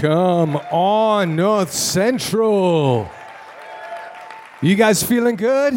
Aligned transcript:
Come 0.00 0.54
on, 0.54 1.34
North 1.34 1.72
Central. 1.72 3.10
You 4.62 4.76
guys 4.76 5.02
feeling 5.02 5.34
good? 5.34 5.74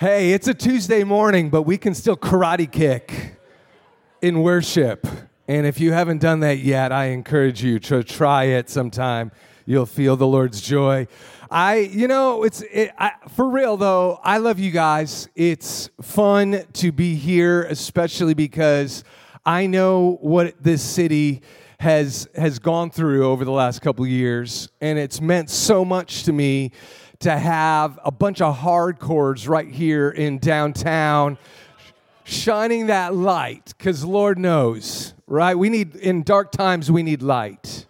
Hey, 0.00 0.32
it's 0.32 0.48
a 0.48 0.54
Tuesday 0.54 1.04
morning, 1.04 1.48
but 1.48 1.62
we 1.62 1.78
can 1.78 1.94
still 1.94 2.16
karate 2.16 2.68
kick 2.68 3.36
in 4.20 4.42
worship. 4.42 5.06
And 5.46 5.64
if 5.64 5.78
you 5.78 5.92
haven't 5.92 6.18
done 6.18 6.40
that 6.40 6.58
yet, 6.58 6.90
I 6.90 7.10
encourage 7.10 7.62
you 7.62 7.78
to 7.78 8.02
try 8.02 8.46
it 8.46 8.68
sometime. 8.68 9.30
You'll 9.64 9.86
feel 9.86 10.16
the 10.16 10.26
Lord's 10.26 10.60
joy. 10.60 11.06
I, 11.48 11.76
you 11.76 12.08
know, 12.08 12.42
it's 12.42 12.62
it, 12.62 12.92
I, 12.98 13.12
for 13.36 13.48
real 13.48 13.76
though. 13.76 14.18
I 14.24 14.38
love 14.38 14.58
you 14.58 14.72
guys. 14.72 15.28
It's 15.36 15.88
fun 16.02 16.64
to 16.72 16.90
be 16.90 17.14
here, 17.14 17.62
especially 17.62 18.34
because 18.34 19.04
I 19.44 19.68
know 19.68 20.18
what 20.20 20.60
this 20.60 20.82
city 20.82 21.42
has 21.78 22.28
has 22.34 22.58
gone 22.58 22.90
through 22.90 23.26
over 23.26 23.44
the 23.44 23.52
last 23.52 23.82
couple 23.82 24.06
years, 24.06 24.68
and 24.80 24.98
it's 24.98 25.20
meant 25.20 25.50
so 25.50 25.84
much 25.84 26.24
to 26.24 26.32
me 26.32 26.72
to 27.20 27.36
have 27.36 27.98
a 28.04 28.10
bunch 28.10 28.40
of 28.40 28.56
hardcores 28.58 29.48
right 29.48 29.68
here 29.68 30.10
in 30.10 30.38
downtown 30.38 31.38
shining 32.24 32.88
that 32.88 33.14
light 33.14 33.72
because 33.78 34.04
lord 34.04 34.36
knows 34.36 35.14
right? 35.26 35.56
We 35.56 35.68
need 35.68 35.96
in 35.96 36.22
dark 36.22 36.52
times 36.52 36.90
we 36.90 37.02
need 37.02 37.22
light. 37.22 37.86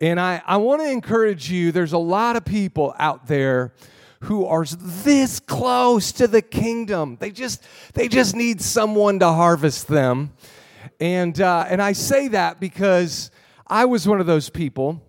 And 0.00 0.20
i, 0.20 0.42
I 0.46 0.56
want 0.58 0.82
to 0.82 0.90
encourage 0.90 1.50
you 1.50 1.72
there's 1.72 1.92
a 1.92 1.98
lot 1.98 2.36
of 2.36 2.44
people 2.44 2.94
out 2.98 3.26
there 3.26 3.72
who 4.20 4.46
are 4.46 4.64
this 4.64 5.38
close 5.38 6.12
to 6.12 6.26
the 6.26 6.42
kingdom. 6.42 7.16
They 7.20 7.30
just 7.30 7.62
they 7.94 8.08
just 8.08 8.34
need 8.34 8.60
someone 8.60 9.18
to 9.20 9.28
harvest 9.28 9.86
them 9.88 10.32
and, 11.00 11.40
uh, 11.40 11.66
and 11.68 11.82
I 11.82 11.92
say 11.92 12.28
that 12.28 12.60
because 12.60 13.30
I 13.66 13.84
was 13.84 14.06
one 14.06 14.20
of 14.20 14.26
those 14.26 14.50
people. 14.50 15.02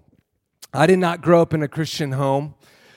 I 0.73 0.87
did 0.87 0.99
not 0.99 1.21
grow 1.21 1.41
up 1.41 1.53
in 1.53 1.63
a 1.63 1.67
Christian 1.67 2.11
home. 2.11 2.55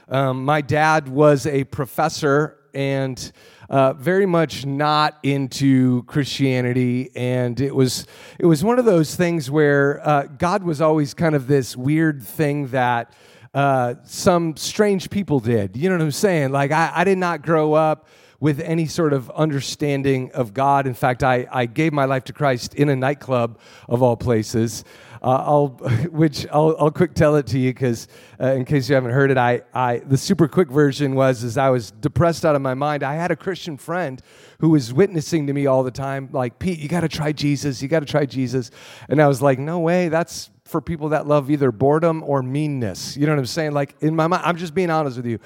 Um, 0.09 0.45
my 0.45 0.61
dad 0.61 1.09
was 1.09 1.47
a 1.47 1.65
professor 1.65 2.59
and 2.75 3.33
uh, 3.69 3.93
very 3.93 4.25
much 4.27 4.65
not 4.65 5.19
into 5.23 6.03
Christianity, 6.05 7.11
and 7.15 7.61
it 7.61 7.75
was 7.75 8.07
it 8.39 8.47
was 8.47 8.65
one 8.65 8.79
of 8.79 8.85
those 8.85 9.15
things 9.15 9.51
where 9.51 10.01
uh, 10.07 10.23
God 10.25 10.63
was 10.63 10.81
always 10.81 11.13
kind 11.13 11.35
of 11.35 11.47
this 11.47 11.77
weird 11.77 12.23
thing 12.23 12.69
that 12.69 13.13
uh, 13.53 13.95
some 14.05 14.57
strange 14.57 15.11
people 15.11 15.41
did. 15.41 15.77
You 15.77 15.89
know 15.89 15.97
what 15.97 16.05
I'm 16.05 16.13
saying? 16.13 16.53
Like 16.53 16.71
I, 16.71 16.91
I 16.95 17.05
did 17.05 17.19
not 17.19 17.43
grow 17.43 17.75
up 17.75 18.09
with 18.41 18.61
any 18.61 18.87
sort 18.87 19.13
of 19.13 19.31
understanding 19.31 20.31
of 20.33 20.55
God. 20.55 20.87
In 20.87 20.95
fact, 20.95 21.25
I, 21.25 21.47
I 21.51 21.67
gave 21.67 21.93
my 21.93 22.05
life 22.05 22.25
to 22.25 22.33
Christ 22.33 22.75
in 22.75 22.89
a 22.89 22.95
nightclub 22.95 23.59
of 23.89 24.03
all 24.03 24.17
places. 24.17 24.85
Uh, 25.21 25.43
I'll, 25.45 25.69
which 26.11 26.47
I'll, 26.53 26.77
I'll 26.79 26.91
quick 26.93 27.15
tell 27.15 27.35
it 27.37 27.49
to 27.49 27.59
you 27.59 27.71
because 27.71 28.07
uh, 28.41 28.53
in 28.53 28.65
case 28.65 28.89
you 28.89 28.95
haven't 28.95 29.11
heard 29.11 29.33
it, 29.33 29.39
I, 29.39 29.63
I, 29.75 29.99
the 29.99 30.17
super 30.17 30.47
quick 30.47 30.71
version 30.71 31.17
was 31.17 31.43
as 31.43 31.59
I 31.59 31.71
was 31.71 31.91
depressed 31.91 32.45
out 32.45 32.55
of 32.55 32.63
my 32.63 32.75
mind, 32.75 33.03
I 33.03 33.15
had 33.15 33.33
a 33.33 33.37
Christian 33.37 33.77
friend 33.77 34.23
who 34.61 34.71
was 34.71 34.93
witnessing 34.93 35.49
to 35.49 35.53
me 35.53 35.67
all 35.67 35.83
the 35.83 35.91
time, 35.91 36.29
like, 36.33 36.59
Pete, 36.61 36.79
you 36.79 36.89
got 36.89 37.01
to 37.01 37.09
try 37.09 37.33
Jesus, 37.33 37.83
you 37.83 37.89
got 37.89 38.01
to 38.01 38.07
try 38.07 38.25
Jesus. 38.25 38.71
And 39.09 39.21
I 39.21 39.27
was 39.27 39.43
like, 39.43 39.59
no 39.59 39.81
way, 39.81 40.09
that's 40.09 40.51
for 40.69 40.81
people 40.81 41.11
that 41.11 41.27
love 41.27 41.51
either 41.51 41.73
boredom 41.73 42.23
or 42.23 42.43
meanness. 42.43 43.17
You 43.17 43.27
know 43.27 43.33
what 43.33 43.39
I'm 43.39 43.47
saying? 43.47 43.73
Like 43.73 43.97
in 44.01 44.15
my 44.15 44.27
mind, 44.27 44.43
I'm 44.45 44.57
just 44.57 44.75
being 44.75 44.91
honest 44.91 45.17
with 45.17 45.27
you. 45.27 45.39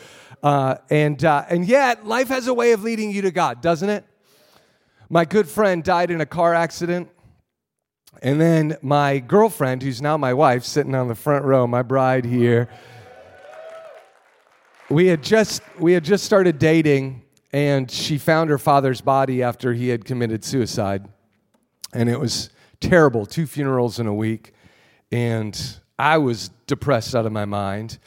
Uh, 0.43 0.77
and, 0.91 1.25
uh, 1.25 1.45
and 1.49 1.67
yet, 1.67 2.07
life 2.07 2.29
has 2.29 2.49
a 2.49 2.55
way 2.55 2.73
of 2.73 2.83
leading 2.83 3.11
you 3.11 3.23
to 3.23 3.31
God, 3.31 3.61
doesn't 3.61 3.89
it? 3.89 4.05
My 5.09 5.25
good 5.25 5.49
friend 5.49 5.85
died 5.85 6.11
in 6.11 6.21
a 6.21 6.27
car 6.27 6.55
accident. 6.55 7.09
And 8.23 8.41
then 8.41 8.77
my 8.83 9.19
girlfriend, 9.19 9.83
who's 9.83 10.03
now 10.03 10.17
my 10.17 10.35
wife, 10.35 10.65
sitting 10.65 10.95
on 10.95 11.09
the 11.09 11.15
front 11.15 11.45
row, 11.45 11.67
my 11.67 11.83
bride 11.83 12.25
here, 12.25 12.69
we 14.91 15.07
had 15.07 15.23
just, 15.23 15.63
we 15.79 15.93
had 15.93 16.05
just 16.05 16.25
started 16.25 16.59
dating, 16.59 17.23
and 17.53 17.91
she 17.91 18.19
found 18.19 18.51
her 18.51 18.59
father's 18.59 19.01
body 19.01 19.43
after 19.43 19.73
he 19.73 19.89
had 19.89 20.05
committed 20.05 20.45
suicide. 20.45 21.09
And 21.95 22.09
it 22.09 22.19
was 22.19 22.51
terrible 22.81 23.27
two 23.27 23.47
funerals 23.47 23.99
in 23.99 24.07
a 24.07 24.15
week. 24.15 24.53
And 25.13 25.79
I 25.99 26.19
was 26.19 26.49
depressed 26.67 27.15
out 27.15 27.27
of 27.27 27.33
my 27.33 27.45
mind. 27.45 27.99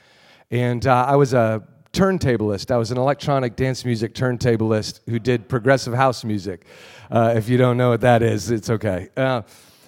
And 0.51 0.85
uh, 0.85 1.05
I 1.07 1.15
was 1.15 1.33
a 1.33 1.63
turntablist. 1.93 2.71
I 2.71 2.77
was 2.77 2.91
an 2.91 2.97
electronic 2.97 3.55
dance 3.55 3.85
music 3.85 4.13
turntablist 4.13 4.99
who 5.07 5.17
did 5.17 5.47
progressive 5.47 5.93
house 5.93 6.25
music. 6.25 6.65
Uh, 7.09 7.33
if 7.37 7.47
you 7.47 7.57
don't 7.57 7.77
know 7.77 7.89
what 7.89 8.01
that 8.01 8.21
is, 8.21 8.51
it's 8.51 8.69
okay. 8.69 9.09
Uh, 9.15 9.43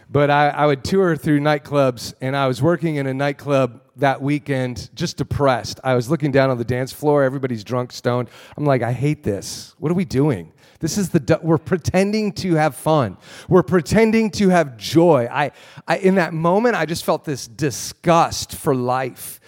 but 0.09 0.29
I, 0.29 0.49
I, 0.49 0.65
would 0.65 0.85
tour 0.85 1.17
through 1.17 1.41
nightclubs, 1.41 2.13
and 2.21 2.33
I 2.33 2.47
was 2.47 2.61
working 2.61 2.95
in 2.95 3.07
a 3.07 3.13
nightclub 3.13 3.81
that 3.97 4.21
weekend 4.21 4.89
just 4.95 5.17
depressed. 5.17 5.81
I 5.83 5.95
was 5.95 6.09
looking 6.09 6.31
down 6.31 6.49
on 6.49 6.57
the 6.57 6.63
dance 6.63 6.93
floor, 6.93 7.23
everybody's 7.23 7.63
drunk, 7.63 7.91
stoned. 7.91 8.29
I'm 8.55 8.63
like, 8.63 8.81
I 8.81 8.93
hate 8.93 9.23
this. 9.23 9.75
What 9.79 9.91
are 9.91 9.95
we 9.95 10.05
doing? 10.05 10.53
This 10.79 10.97
is 10.97 11.09
the 11.09 11.39
we're 11.41 11.57
pretending 11.57 12.31
to 12.33 12.55
have 12.55 12.75
fun. 12.75 13.17
We're 13.49 13.63
pretending 13.63 14.31
to 14.31 14.49
have 14.49 14.77
joy. 14.77 15.27
I, 15.31 15.51
I 15.87 15.97
in 15.97 16.15
that 16.15 16.33
moment 16.33 16.75
I 16.75 16.85
just 16.85 17.03
felt 17.03 17.25
this 17.25 17.47
disgust 17.47 18.55
for 18.55 18.75
life. 18.75 19.39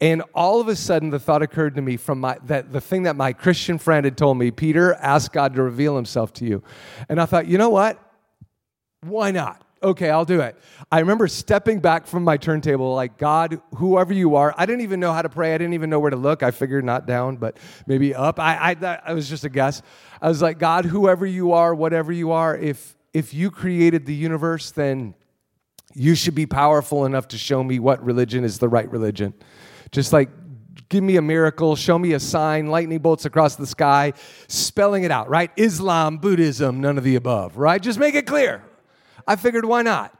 And 0.00 0.22
all 0.34 0.60
of 0.60 0.68
a 0.68 0.76
sudden, 0.76 1.10
the 1.10 1.20
thought 1.20 1.42
occurred 1.42 1.76
to 1.76 1.82
me 1.82 1.96
from 1.96 2.20
my, 2.20 2.36
that 2.44 2.72
the 2.72 2.80
thing 2.80 3.04
that 3.04 3.16
my 3.16 3.32
Christian 3.32 3.78
friend 3.78 4.04
had 4.04 4.18
told 4.18 4.36
me 4.36 4.50
Peter, 4.50 4.92
ask 4.94 5.32
God 5.32 5.54
to 5.54 5.62
reveal 5.62 5.96
himself 5.96 6.32
to 6.34 6.44
you. 6.44 6.62
And 7.08 7.20
I 7.20 7.26
thought, 7.26 7.46
you 7.46 7.58
know 7.58 7.70
what? 7.70 7.98
Why 9.02 9.30
not? 9.30 9.62
Okay, 9.82 10.08
I'll 10.08 10.24
do 10.24 10.40
it. 10.40 10.56
I 10.90 11.00
remember 11.00 11.28
stepping 11.28 11.78
back 11.78 12.06
from 12.06 12.24
my 12.24 12.38
turntable, 12.38 12.94
like, 12.94 13.18
God, 13.18 13.60
whoever 13.76 14.14
you 14.14 14.34
are, 14.36 14.54
I 14.56 14.64
didn't 14.64 14.80
even 14.80 14.98
know 14.98 15.12
how 15.12 15.20
to 15.20 15.28
pray. 15.28 15.54
I 15.54 15.58
didn't 15.58 15.74
even 15.74 15.90
know 15.90 16.00
where 16.00 16.10
to 16.10 16.16
look. 16.16 16.42
I 16.42 16.52
figured 16.52 16.86
not 16.86 17.06
down, 17.06 17.36
but 17.36 17.58
maybe 17.86 18.14
up. 18.14 18.40
I, 18.40 18.76
I, 18.80 19.00
I 19.04 19.12
was 19.12 19.28
just 19.28 19.44
a 19.44 19.50
guess. 19.50 19.82
I 20.24 20.28
was 20.28 20.40
like, 20.40 20.58
God, 20.58 20.86
whoever 20.86 21.26
you 21.26 21.52
are, 21.52 21.74
whatever 21.74 22.10
you 22.10 22.30
are, 22.30 22.56
if, 22.56 22.96
if 23.12 23.34
you 23.34 23.50
created 23.50 24.06
the 24.06 24.14
universe, 24.14 24.70
then 24.70 25.12
you 25.92 26.14
should 26.14 26.34
be 26.34 26.46
powerful 26.46 27.04
enough 27.04 27.28
to 27.28 27.36
show 27.36 27.62
me 27.62 27.78
what 27.78 28.02
religion 28.02 28.42
is 28.42 28.58
the 28.58 28.66
right 28.66 28.90
religion. 28.90 29.34
Just 29.92 30.14
like 30.14 30.30
give 30.88 31.04
me 31.04 31.18
a 31.18 31.22
miracle, 31.22 31.76
show 31.76 31.98
me 31.98 32.14
a 32.14 32.20
sign, 32.20 32.68
lightning 32.68 33.00
bolts 33.00 33.26
across 33.26 33.56
the 33.56 33.66
sky, 33.66 34.14
spelling 34.48 35.04
it 35.04 35.10
out, 35.10 35.28
right? 35.28 35.50
Islam, 35.56 36.16
Buddhism, 36.16 36.80
none 36.80 36.96
of 36.96 37.04
the 37.04 37.16
above, 37.16 37.58
right? 37.58 37.82
Just 37.82 37.98
make 37.98 38.14
it 38.14 38.26
clear. 38.26 38.64
I 39.26 39.36
figured, 39.36 39.66
why 39.66 39.82
not? 39.82 40.18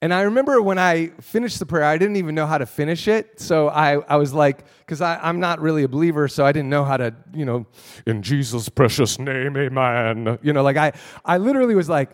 And 0.00 0.14
I 0.14 0.22
remember 0.22 0.62
when 0.62 0.78
I 0.78 1.08
finished 1.20 1.58
the 1.58 1.66
prayer, 1.66 1.84
I 1.84 1.98
didn't 1.98 2.16
even 2.16 2.34
know 2.34 2.46
how 2.46 2.58
to 2.58 2.66
finish 2.66 3.08
it. 3.08 3.40
So 3.40 3.68
I, 3.68 3.94
I 3.94 4.16
was 4.16 4.32
like, 4.32 4.64
because 4.78 5.00
I'm 5.00 5.40
not 5.40 5.60
really 5.60 5.82
a 5.82 5.88
believer, 5.88 6.28
so 6.28 6.46
I 6.46 6.52
didn't 6.52 6.70
know 6.70 6.84
how 6.84 6.98
to, 6.98 7.14
you 7.34 7.44
know, 7.44 7.66
in 8.06 8.22
Jesus' 8.22 8.68
precious 8.68 9.18
name, 9.18 9.56
amen. 9.56 10.38
You 10.40 10.52
know, 10.52 10.62
like 10.62 10.76
I, 10.76 10.92
I 11.24 11.38
literally 11.38 11.74
was 11.74 11.88
like, 11.88 12.10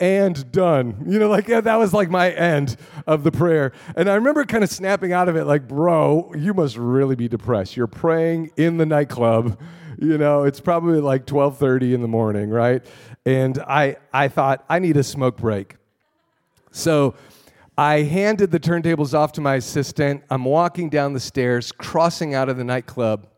and 0.00 0.50
done. 0.52 1.04
You 1.06 1.18
know, 1.18 1.28
like 1.28 1.48
yeah, 1.48 1.60
that 1.60 1.76
was 1.76 1.92
like 1.92 2.10
my 2.10 2.30
end 2.30 2.76
of 3.06 3.22
the 3.24 3.30
prayer. 3.30 3.72
And 3.96 4.08
I 4.08 4.14
remember 4.14 4.44
kind 4.44 4.64
of 4.64 4.70
snapping 4.70 5.12
out 5.12 5.28
of 5.28 5.36
it, 5.36 5.44
like, 5.44 5.68
bro, 5.68 6.32
you 6.36 6.54
must 6.54 6.76
really 6.76 7.14
be 7.14 7.28
depressed. 7.28 7.76
You're 7.76 7.86
praying 7.86 8.50
in 8.56 8.76
the 8.76 8.86
nightclub. 8.86 9.60
You 10.00 10.18
know, 10.18 10.42
it's 10.42 10.60
probably 10.60 11.00
like 11.00 11.26
12:30 11.26 11.94
in 11.94 12.02
the 12.02 12.08
morning, 12.08 12.50
right? 12.50 12.84
And 13.24 13.58
I 13.60 13.96
I 14.12 14.28
thought 14.28 14.64
I 14.68 14.80
need 14.80 14.96
a 14.96 15.04
smoke 15.04 15.36
break. 15.36 15.76
So 16.74 17.14
I 17.78 18.02
handed 18.02 18.50
the 18.50 18.58
turntables 18.58 19.14
off 19.14 19.30
to 19.32 19.40
my 19.40 19.54
assistant. 19.54 20.24
I'm 20.28 20.44
walking 20.44 20.90
down 20.90 21.12
the 21.12 21.20
stairs, 21.20 21.70
crossing 21.70 22.34
out 22.34 22.48
of 22.48 22.56
the 22.56 22.64
nightclub, 22.64 23.28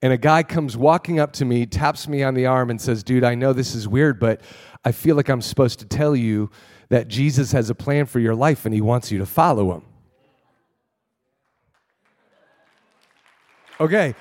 and 0.00 0.12
a 0.12 0.16
guy 0.16 0.44
comes 0.44 0.76
walking 0.76 1.18
up 1.18 1.32
to 1.34 1.44
me, 1.44 1.66
taps 1.66 2.06
me 2.06 2.22
on 2.22 2.34
the 2.34 2.46
arm, 2.46 2.70
and 2.70 2.80
says, 2.80 3.02
Dude, 3.02 3.24
I 3.24 3.34
know 3.34 3.52
this 3.52 3.74
is 3.74 3.88
weird, 3.88 4.20
but 4.20 4.42
I 4.84 4.92
feel 4.92 5.16
like 5.16 5.28
I'm 5.28 5.42
supposed 5.42 5.80
to 5.80 5.86
tell 5.86 6.14
you 6.14 6.50
that 6.88 7.08
Jesus 7.08 7.50
has 7.50 7.68
a 7.68 7.74
plan 7.74 8.06
for 8.06 8.20
your 8.20 8.36
life 8.36 8.64
and 8.64 8.72
he 8.72 8.80
wants 8.80 9.10
you 9.10 9.18
to 9.18 9.26
follow 9.26 9.74
him. 9.74 9.82
Okay. 13.80 14.14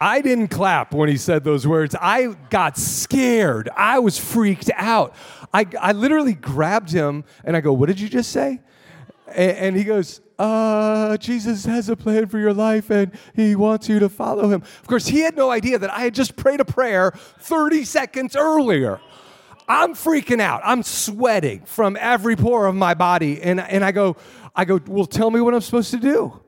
I 0.00 0.20
didn't 0.20 0.48
clap 0.48 0.92
when 0.92 1.08
he 1.08 1.16
said 1.16 1.44
those 1.44 1.66
words. 1.66 1.94
I 2.00 2.36
got 2.50 2.76
scared. 2.76 3.68
I 3.76 4.00
was 4.00 4.18
freaked 4.18 4.70
out. 4.74 5.14
I, 5.52 5.66
I 5.80 5.92
literally 5.92 6.34
grabbed 6.34 6.90
him 6.90 7.24
and 7.44 7.56
I 7.56 7.60
go, 7.60 7.72
What 7.72 7.86
did 7.86 8.00
you 8.00 8.08
just 8.08 8.30
say? 8.30 8.60
And, 9.28 9.56
and 9.56 9.76
he 9.76 9.84
goes, 9.84 10.20
uh, 10.38 11.16
Jesus 11.18 11.64
has 11.64 11.88
a 11.88 11.96
plan 11.96 12.26
for 12.26 12.38
your 12.38 12.52
life 12.52 12.90
and 12.90 13.12
he 13.34 13.54
wants 13.54 13.88
you 13.88 13.98
to 14.00 14.08
follow 14.08 14.48
him. 14.48 14.62
Of 14.62 14.86
course, 14.86 15.06
he 15.06 15.20
had 15.20 15.36
no 15.36 15.50
idea 15.50 15.78
that 15.78 15.90
I 15.90 16.00
had 16.00 16.14
just 16.14 16.36
prayed 16.36 16.60
a 16.60 16.64
prayer 16.64 17.12
30 17.38 17.84
seconds 17.84 18.34
earlier. 18.34 19.00
I'm 19.68 19.94
freaking 19.94 20.40
out. 20.40 20.60
I'm 20.64 20.82
sweating 20.82 21.64
from 21.64 21.96
every 21.98 22.36
pore 22.36 22.66
of 22.66 22.74
my 22.74 22.94
body. 22.94 23.40
And, 23.40 23.60
and 23.60 23.84
I 23.84 23.92
go, 23.92 24.16
I 24.54 24.64
go, 24.64 24.80
well, 24.86 25.06
tell 25.06 25.30
me 25.30 25.40
what 25.40 25.54
I'm 25.54 25.60
supposed 25.60 25.92
to 25.92 25.98
do. 25.98 26.40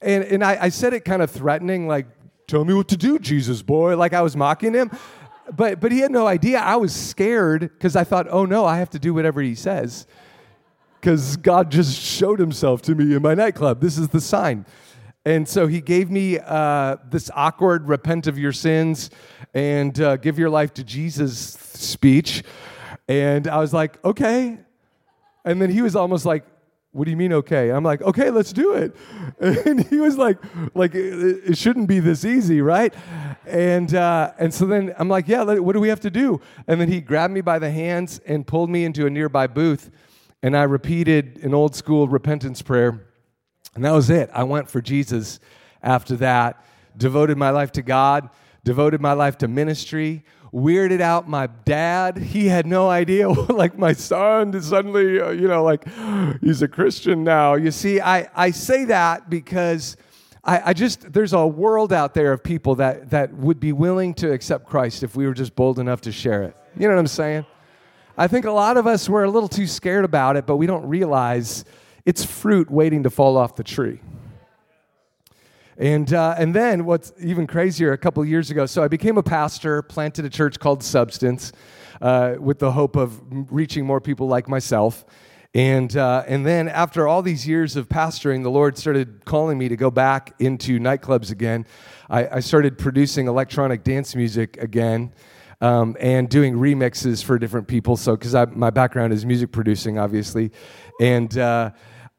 And, 0.00 0.24
and 0.24 0.44
I, 0.44 0.64
I 0.64 0.68
said 0.70 0.92
it 0.92 1.04
kind 1.04 1.22
of 1.22 1.30
threatening, 1.30 1.86
like, 1.86 2.06
tell 2.46 2.64
me 2.64 2.74
what 2.74 2.88
to 2.88 2.96
do, 2.96 3.18
Jesus 3.18 3.62
boy. 3.62 3.96
Like 3.96 4.12
I 4.12 4.22
was 4.22 4.36
mocking 4.36 4.74
him. 4.74 4.90
But, 5.54 5.78
but 5.78 5.92
he 5.92 5.98
had 5.98 6.10
no 6.10 6.26
idea. 6.26 6.58
I 6.58 6.76
was 6.76 6.94
scared 6.94 7.60
because 7.60 7.96
I 7.96 8.04
thought, 8.04 8.26
oh 8.30 8.46
no, 8.46 8.64
I 8.64 8.78
have 8.78 8.90
to 8.90 8.98
do 8.98 9.12
whatever 9.12 9.42
he 9.42 9.54
says 9.54 10.06
because 11.04 11.36
God 11.36 11.70
just 11.70 12.00
showed 12.00 12.38
himself 12.38 12.80
to 12.82 12.94
me 12.94 13.14
in 13.14 13.20
my 13.20 13.34
nightclub. 13.34 13.78
This 13.78 13.98
is 13.98 14.08
the 14.08 14.22
sign. 14.22 14.64
And 15.26 15.46
so 15.46 15.66
he 15.66 15.82
gave 15.82 16.10
me 16.10 16.38
uh, 16.38 16.96
this 17.10 17.30
awkward 17.34 17.88
repent 17.88 18.26
of 18.26 18.38
your 18.38 18.52
sins 18.52 19.10
and 19.52 20.00
uh, 20.00 20.16
give 20.16 20.38
your 20.38 20.48
life 20.48 20.72
to 20.74 20.82
Jesus 20.82 21.38
speech. 21.38 22.42
And 23.06 23.46
I 23.48 23.58
was 23.58 23.74
like, 23.74 24.02
okay. 24.02 24.58
And 25.44 25.60
then 25.60 25.68
he 25.68 25.82
was 25.82 25.94
almost 25.94 26.24
like, 26.24 26.46
what 26.94 27.06
do 27.06 27.10
you 27.10 27.16
mean 27.16 27.32
okay? 27.32 27.70
I'm 27.70 27.82
like 27.82 28.00
okay 28.02 28.30
let's 28.30 28.52
do 28.52 28.74
it. 28.74 28.96
And 29.66 29.84
he 29.88 29.98
was 29.98 30.16
like 30.16 30.38
like 30.74 30.92
it, 30.94 31.58
shouldn't 31.58 31.88
be 31.88 31.98
this 31.98 32.24
easy 32.24 32.60
right? 32.60 32.94
And 33.46 33.92
uh, 33.94 34.32
and 34.38 34.54
so 34.54 34.64
then 34.64 34.94
i'm 34.98 35.08
like 35.08 35.26
yeah 35.28 35.42
what 35.42 35.72
do 35.72 35.80
we 35.80 35.88
have 35.88 36.00
to 36.00 36.10
do? 36.10 36.40
And 36.68 36.80
then 36.80 36.88
he 36.88 37.00
grabbed 37.00 37.34
me 37.34 37.40
by 37.40 37.58
the 37.58 37.70
hands 37.70 38.20
and 38.26 38.46
pulled 38.46 38.70
me 38.70 38.84
into 38.84 39.06
a 39.06 39.10
nearby 39.10 39.46
booth 39.48 39.90
and 40.42 40.56
i 40.56 40.62
repeated 40.62 41.40
an 41.42 41.52
old 41.52 41.74
school 41.74 42.08
repentance 42.08 42.62
prayer. 42.62 43.06
And 43.74 43.84
that 43.84 43.90
was 43.92 44.08
it. 44.08 44.30
I 44.32 44.44
went 44.44 44.70
for 44.70 44.80
jesus 44.80 45.40
after 45.82 46.16
that 46.16 46.64
devoted 46.96 47.36
my 47.36 47.50
life 47.50 47.72
to 47.72 47.82
god 47.82 48.30
devoted 48.62 49.00
my 49.00 49.12
life 49.12 49.36
to 49.38 49.48
ministry 49.48 50.24
weirded 50.54 51.00
out 51.00 51.28
my 51.28 51.48
dad. 51.64 52.16
He 52.16 52.46
had 52.46 52.66
no 52.66 52.88
idea, 52.88 53.28
like 53.52 53.76
my 53.76 53.92
son 53.92 54.54
is 54.54 54.66
suddenly, 54.66 55.20
uh, 55.20 55.30
you 55.30 55.48
know, 55.48 55.64
like 55.64 55.86
he's 56.40 56.62
a 56.62 56.68
Christian 56.68 57.24
now. 57.24 57.54
You 57.54 57.70
see, 57.70 58.00
I, 58.00 58.28
I 58.34 58.52
say 58.52 58.84
that 58.84 59.28
because 59.28 59.96
I, 60.44 60.70
I 60.70 60.72
just, 60.72 61.12
there's 61.12 61.32
a 61.32 61.46
world 61.46 61.92
out 61.92 62.14
there 62.14 62.32
of 62.32 62.44
people 62.44 62.76
that, 62.76 63.10
that 63.10 63.34
would 63.34 63.58
be 63.58 63.72
willing 63.72 64.14
to 64.14 64.32
accept 64.32 64.66
Christ 64.66 65.02
if 65.02 65.16
we 65.16 65.26
were 65.26 65.34
just 65.34 65.56
bold 65.56 65.78
enough 65.78 66.02
to 66.02 66.12
share 66.12 66.44
it. 66.44 66.56
You 66.76 66.86
know 66.86 66.94
what 66.94 67.00
I'm 67.00 67.06
saying? 67.08 67.46
I 68.16 68.28
think 68.28 68.44
a 68.44 68.52
lot 68.52 68.76
of 68.76 68.86
us 68.86 69.08
were 69.08 69.24
a 69.24 69.30
little 69.30 69.48
too 69.48 69.66
scared 69.66 70.04
about 70.04 70.36
it, 70.36 70.46
but 70.46 70.56
we 70.56 70.66
don't 70.66 70.86
realize 70.86 71.64
it's 72.06 72.24
fruit 72.24 72.70
waiting 72.70 73.02
to 73.02 73.10
fall 73.10 73.36
off 73.36 73.56
the 73.56 73.64
tree. 73.64 74.00
And, 75.76 76.12
uh, 76.12 76.34
and 76.38 76.54
then 76.54 76.84
what's 76.84 77.12
even 77.20 77.46
crazier, 77.46 77.92
a 77.92 77.98
couple 77.98 78.24
years 78.24 78.50
ago, 78.50 78.66
so 78.66 78.82
I 78.82 78.88
became 78.88 79.18
a 79.18 79.22
pastor, 79.22 79.82
planted 79.82 80.24
a 80.24 80.30
church 80.30 80.58
called 80.58 80.82
Substance 80.82 81.52
uh, 82.00 82.34
with 82.38 82.58
the 82.58 82.72
hope 82.72 82.96
of 82.96 83.20
reaching 83.50 83.84
more 83.84 84.00
people 84.00 84.28
like 84.28 84.48
myself. 84.48 85.04
And, 85.54 85.96
uh, 85.96 86.24
and 86.26 86.44
then 86.44 86.68
after 86.68 87.06
all 87.06 87.22
these 87.22 87.46
years 87.46 87.76
of 87.76 87.88
pastoring, 87.88 88.42
the 88.42 88.50
Lord 88.50 88.76
started 88.76 89.24
calling 89.24 89.56
me 89.56 89.68
to 89.68 89.76
go 89.76 89.90
back 89.90 90.34
into 90.40 90.80
nightclubs 90.80 91.30
again. 91.30 91.66
I, 92.10 92.36
I 92.36 92.40
started 92.40 92.76
producing 92.76 93.28
electronic 93.28 93.84
dance 93.84 94.14
music 94.14 94.56
again. 94.58 95.12
Um, 95.60 95.96
and 95.98 96.28
doing 96.28 96.56
remixes 96.56 97.24
for 97.24 97.38
different 97.38 97.68
people. 97.68 97.96
So, 97.96 98.16
because 98.16 98.34
my 98.54 98.68
background 98.70 99.14
is 99.14 99.24
music 99.24 99.50
producing, 99.50 99.98
obviously, 99.98 100.50
and 101.00 101.38
uh, 101.38 101.70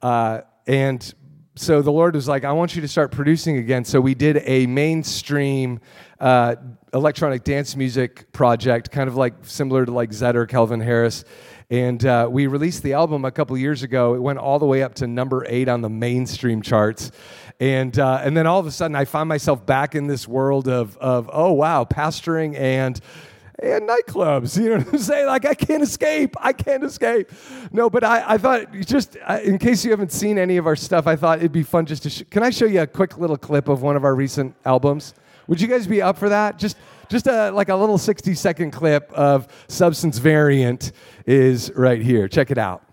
uh, 0.01 0.41
and 0.65 1.13
so 1.57 1.81
the 1.81 1.91
Lord 1.91 2.15
was 2.15 2.27
like, 2.27 2.43
I 2.43 2.51
want 2.51 2.75
you 2.75 2.81
to 2.81 2.87
start 2.87 3.11
producing 3.11 3.57
again. 3.57 3.85
So 3.85 4.01
we 4.01 4.13
did 4.13 4.41
a 4.45 4.67
mainstream 4.67 5.79
uh, 6.19 6.55
electronic 6.93 7.45
dance 7.45 7.77
music 7.77 8.31
project, 8.33 8.91
kind 8.91 9.07
of 9.07 9.15
like 9.15 9.33
similar 9.43 9.85
to 9.85 9.91
like 9.91 10.09
Zedd 10.09 10.35
or 10.35 10.45
Calvin 10.45 10.81
Harris. 10.81 11.23
And 11.69 12.05
uh, 12.05 12.27
we 12.29 12.47
released 12.47 12.83
the 12.83 12.93
album 12.93 13.23
a 13.23 13.31
couple 13.31 13.57
years 13.57 13.83
ago. 13.83 14.15
It 14.15 14.21
went 14.21 14.37
all 14.37 14.59
the 14.59 14.65
way 14.65 14.83
up 14.83 14.95
to 14.95 15.07
number 15.07 15.45
eight 15.47 15.69
on 15.69 15.81
the 15.81 15.89
mainstream 15.89 16.61
charts. 16.61 17.11
And, 17.59 17.97
uh, 17.97 18.21
and 18.21 18.35
then 18.35 18.47
all 18.47 18.59
of 18.59 18.67
a 18.67 18.71
sudden, 18.71 18.95
I 18.95 19.05
find 19.05 19.29
myself 19.29 19.65
back 19.65 19.95
in 19.95 20.07
this 20.07 20.27
world 20.27 20.67
of, 20.67 20.97
of 20.97 21.29
oh, 21.31 21.53
wow, 21.53 21.85
pastoring 21.85 22.59
and 22.59 22.99
and 23.61 23.87
nightclubs. 23.89 24.57
You 24.61 24.69
know 24.69 24.77
what 24.77 24.87
I'm 24.93 24.97
saying? 24.99 25.25
Like, 25.27 25.45
I 25.45 25.53
can't 25.53 25.83
escape. 25.83 26.35
I 26.39 26.53
can't 26.53 26.83
escape. 26.83 27.29
No, 27.71 27.89
but 27.89 28.03
I, 28.03 28.33
I 28.33 28.37
thought, 28.37 28.71
just 28.81 29.15
in 29.43 29.57
case 29.57 29.83
you 29.85 29.91
haven't 29.91 30.11
seen 30.11 30.37
any 30.37 30.57
of 30.57 30.67
our 30.67 30.75
stuff, 30.75 31.07
I 31.07 31.15
thought 31.15 31.39
it'd 31.39 31.51
be 31.51 31.63
fun 31.63 31.85
just 31.85 32.03
to. 32.03 32.09
Sh- 32.09 32.23
Can 32.29 32.43
I 32.43 32.49
show 32.49 32.65
you 32.65 32.81
a 32.81 32.87
quick 32.87 33.17
little 33.17 33.37
clip 33.37 33.67
of 33.67 33.81
one 33.81 33.95
of 33.95 34.03
our 34.03 34.15
recent 34.15 34.55
albums? 34.65 35.13
Would 35.47 35.61
you 35.61 35.67
guys 35.67 35.87
be 35.87 36.01
up 36.01 36.17
for 36.17 36.29
that? 36.29 36.57
Just, 36.57 36.77
just 37.09 37.27
a, 37.27 37.51
like 37.51 37.69
a 37.69 37.75
little 37.75 37.97
60 37.97 38.33
second 38.33 38.71
clip 38.71 39.11
of 39.11 39.47
Substance 39.67 40.17
Variant 40.17 40.91
is 41.27 41.71
right 41.75 42.01
here. 42.01 42.27
Check 42.27 42.51
it 42.51 42.57
out. 42.57 42.84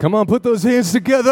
Come 0.00 0.14
on, 0.14 0.24
put 0.24 0.42
those 0.42 0.62
hands 0.62 0.92
together. 0.92 1.30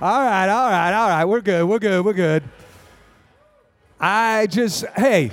All 0.00 0.22
right, 0.22 0.48
all 0.48 0.70
right, 0.70 0.94
all 0.94 1.08
right. 1.10 1.24
We're 1.26 1.42
good. 1.42 1.68
We're 1.68 1.78
good. 1.78 2.02
We're 2.02 2.14
good. 2.14 2.44
I 4.00 4.46
just, 4.46 4.86
hey, 4.96 5.30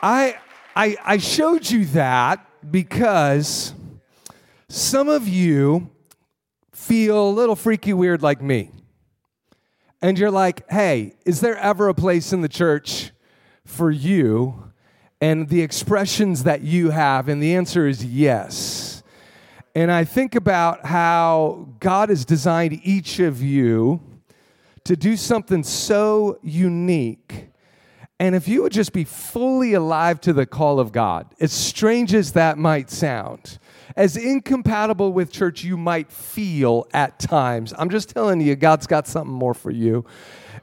I, 0.00 0.38
I, 0.76 0.96
I 1.04 1.16
showed 1.16 1.68
you 1.68 1.86
that 1.86 2.46
because 2.70 3.74
some 4.68 5.08
of 5.08 5.26
you 5.26 5.90
feel 6.70 7.28
a 7.28 7.32
little 7.32 7.56
freaky 7.56 7.92
weird 7.92 8.22
like 8.22 8.40
me 8.40 8.70
and 10.04 10.18
you're 10.18 10.30
like, 10.30 10.70
hey, 10.70 11.14
is 11.24 11.40
there 11.40 11.56
ever 11.56 11.88
a 11.88 11.94
place 11.94 12.34
in 12.34 12.42
the 12.42 12.48
church 12.48 13.10
for 13.64 13.90
you 13.90 14.70
and 15.18 15.48
the 15.48 15.62
expressions 15.62 16.42
that 16.42 16.60
you 16.60 16.90
have? 16.90 17.26
And 17.26 17.42
the 17.42 17.54
answer 17.56 17.88
is 17.88 18.04
yes. 18.04 19.02
And 19.74 19.90
I 19.90 20.04
think 20.04 20.34
about 20.34 20.84
how 20.84 21.70
God 21.80 22.10
has 22.10 22.26
designed 22.26 22.80
each 22.82 23.18
of 23.18 23.40
you 23.40 23.98
to 24.84 24.94
do 24.94 25.16
something 25.16 25.62
so 25.62 26.38
unique. 26.42 27.48
And 28.20 28.34
if 28.34 28.46
you 28.46 28.62
would 28.62 28.72
just 28.72 28.92
be 28.92 29.04
fully 29.04 29.72
alive 29.72 30.20
to 30.20 30.34
the 30.34 30.44
call 30.44 30.80
of 30.80 30.92
God, 30.92 31.34
as 31.40 31.50
strange 31.50 32.12
as 32.12 32.32
that 32.32 32.58
might 32.58 32.90
sound, 32.90 33.58
as 33.96 34.16
incompatible 34.16 35.12
with 35.12 35.30
church 35.30 35.64
you 35.64 35.76
might 35.76 36.10
feel 36.10 36.86
at 36.92 37.18
times. 37.18 37.72
I'm 37.78 37.90
just 37.90 38.10
telling 38.10 38.40
you, 38.40 38.56
God's 38.56 38.86
got 38.86 39.06
something 39.06 39.32
more 39.32 39.54
for 39.54 39.70
you. 39.70 40.04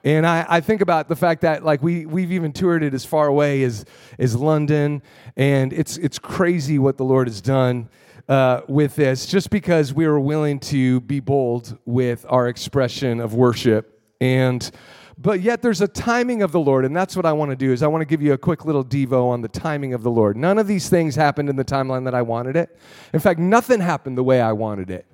And 0.04 0.25
I, 0.25 0.46
I 0.50 0.62
think 0.62 0.82
about 0.82 1.10
the 1.10 1.16
fact 1.16 1.42
that 1.42 1.63
like 1.63 1.84
we 1.84 2.06
we've 2.06 2.32
even 2.32 2.54
toured 2.54 2.84
it 2.84 2.94
as 2.94 3.06
far 3.06 3.28
away 3.28 3.63
as 3.63 3.86
as 4.18 4.36
London, 4.36 5.01
and 5.38 5.72
it's 5.74 5.98
it's 5.98 6.18
crazy 6.18 6.80
what 6.80 6.98
the 6.98 7.06
Lord 7.06 7.28
has 7.28 7.42
done. 7.42 7.90
Uh, 8.30 8.62
with 8.68 8.96
this, 8.96 9.25
just 9.25 9.50
because 9.50 9.94
we 9.94 10.08
were 10.08 10.20
willing 10.20 10.58
to 10.58 11.01
be 11.01 11.20
bold 11.20 11.78
with 11.86 12.25
our 12.30 12.48
expression 12.48 13.20
of 13.20 13.34
worship. 13.34 14.00
And 14.22 14.72
but 15.22 15.42
yet 15.42 15.62
there's 15.62 15.82
a 15.82 15.88
timing 15.88 16.42
of 16.42 16.51
the 16.51 16.60
Lord, 16.60 16.84
and 16.84 16.96
that's 16.96 17.16
what 17.16 17.25
I 17.25 17.34
want 17.34 17.51
to 17.51 17.56
do. 17.56 17.72
Is 17.72 17.84
I 17.84 17.88
want 17.88 18.01
to 18.01 18.06
give 18.06 18.22
you 18.22 18.34
a 18.34 18.38
quick 18.38 18.66
little 18.66 18.84
devo 18.84 19.28
on 19.28 19.42
the 19.42 19.48
timing 19.48 19.94
of 19.94 20.01
the 20.01 20.10
Lord. 20.10 20.36
None 20.36 20.58
of 20.58 20.68
these 20.68 20.90
things 20.90 21.16
happened 21.16 21.48
in 21.48 21.56
the 21.56 21.66
timeline 21.66 22.06
that 22.06 22.16
I 22.16 22.24
wanted 22.24 22.56
it. 22.56 22.75
In 23.13 23.20
fact, 23.20 23.40
nothing 23.40 23.82
happened 23.82 24.18
the 24.18 24.24
way 24.24 24.42
I 24.42 24.51
wanted 24.51 24.90
it. 24.90 25.06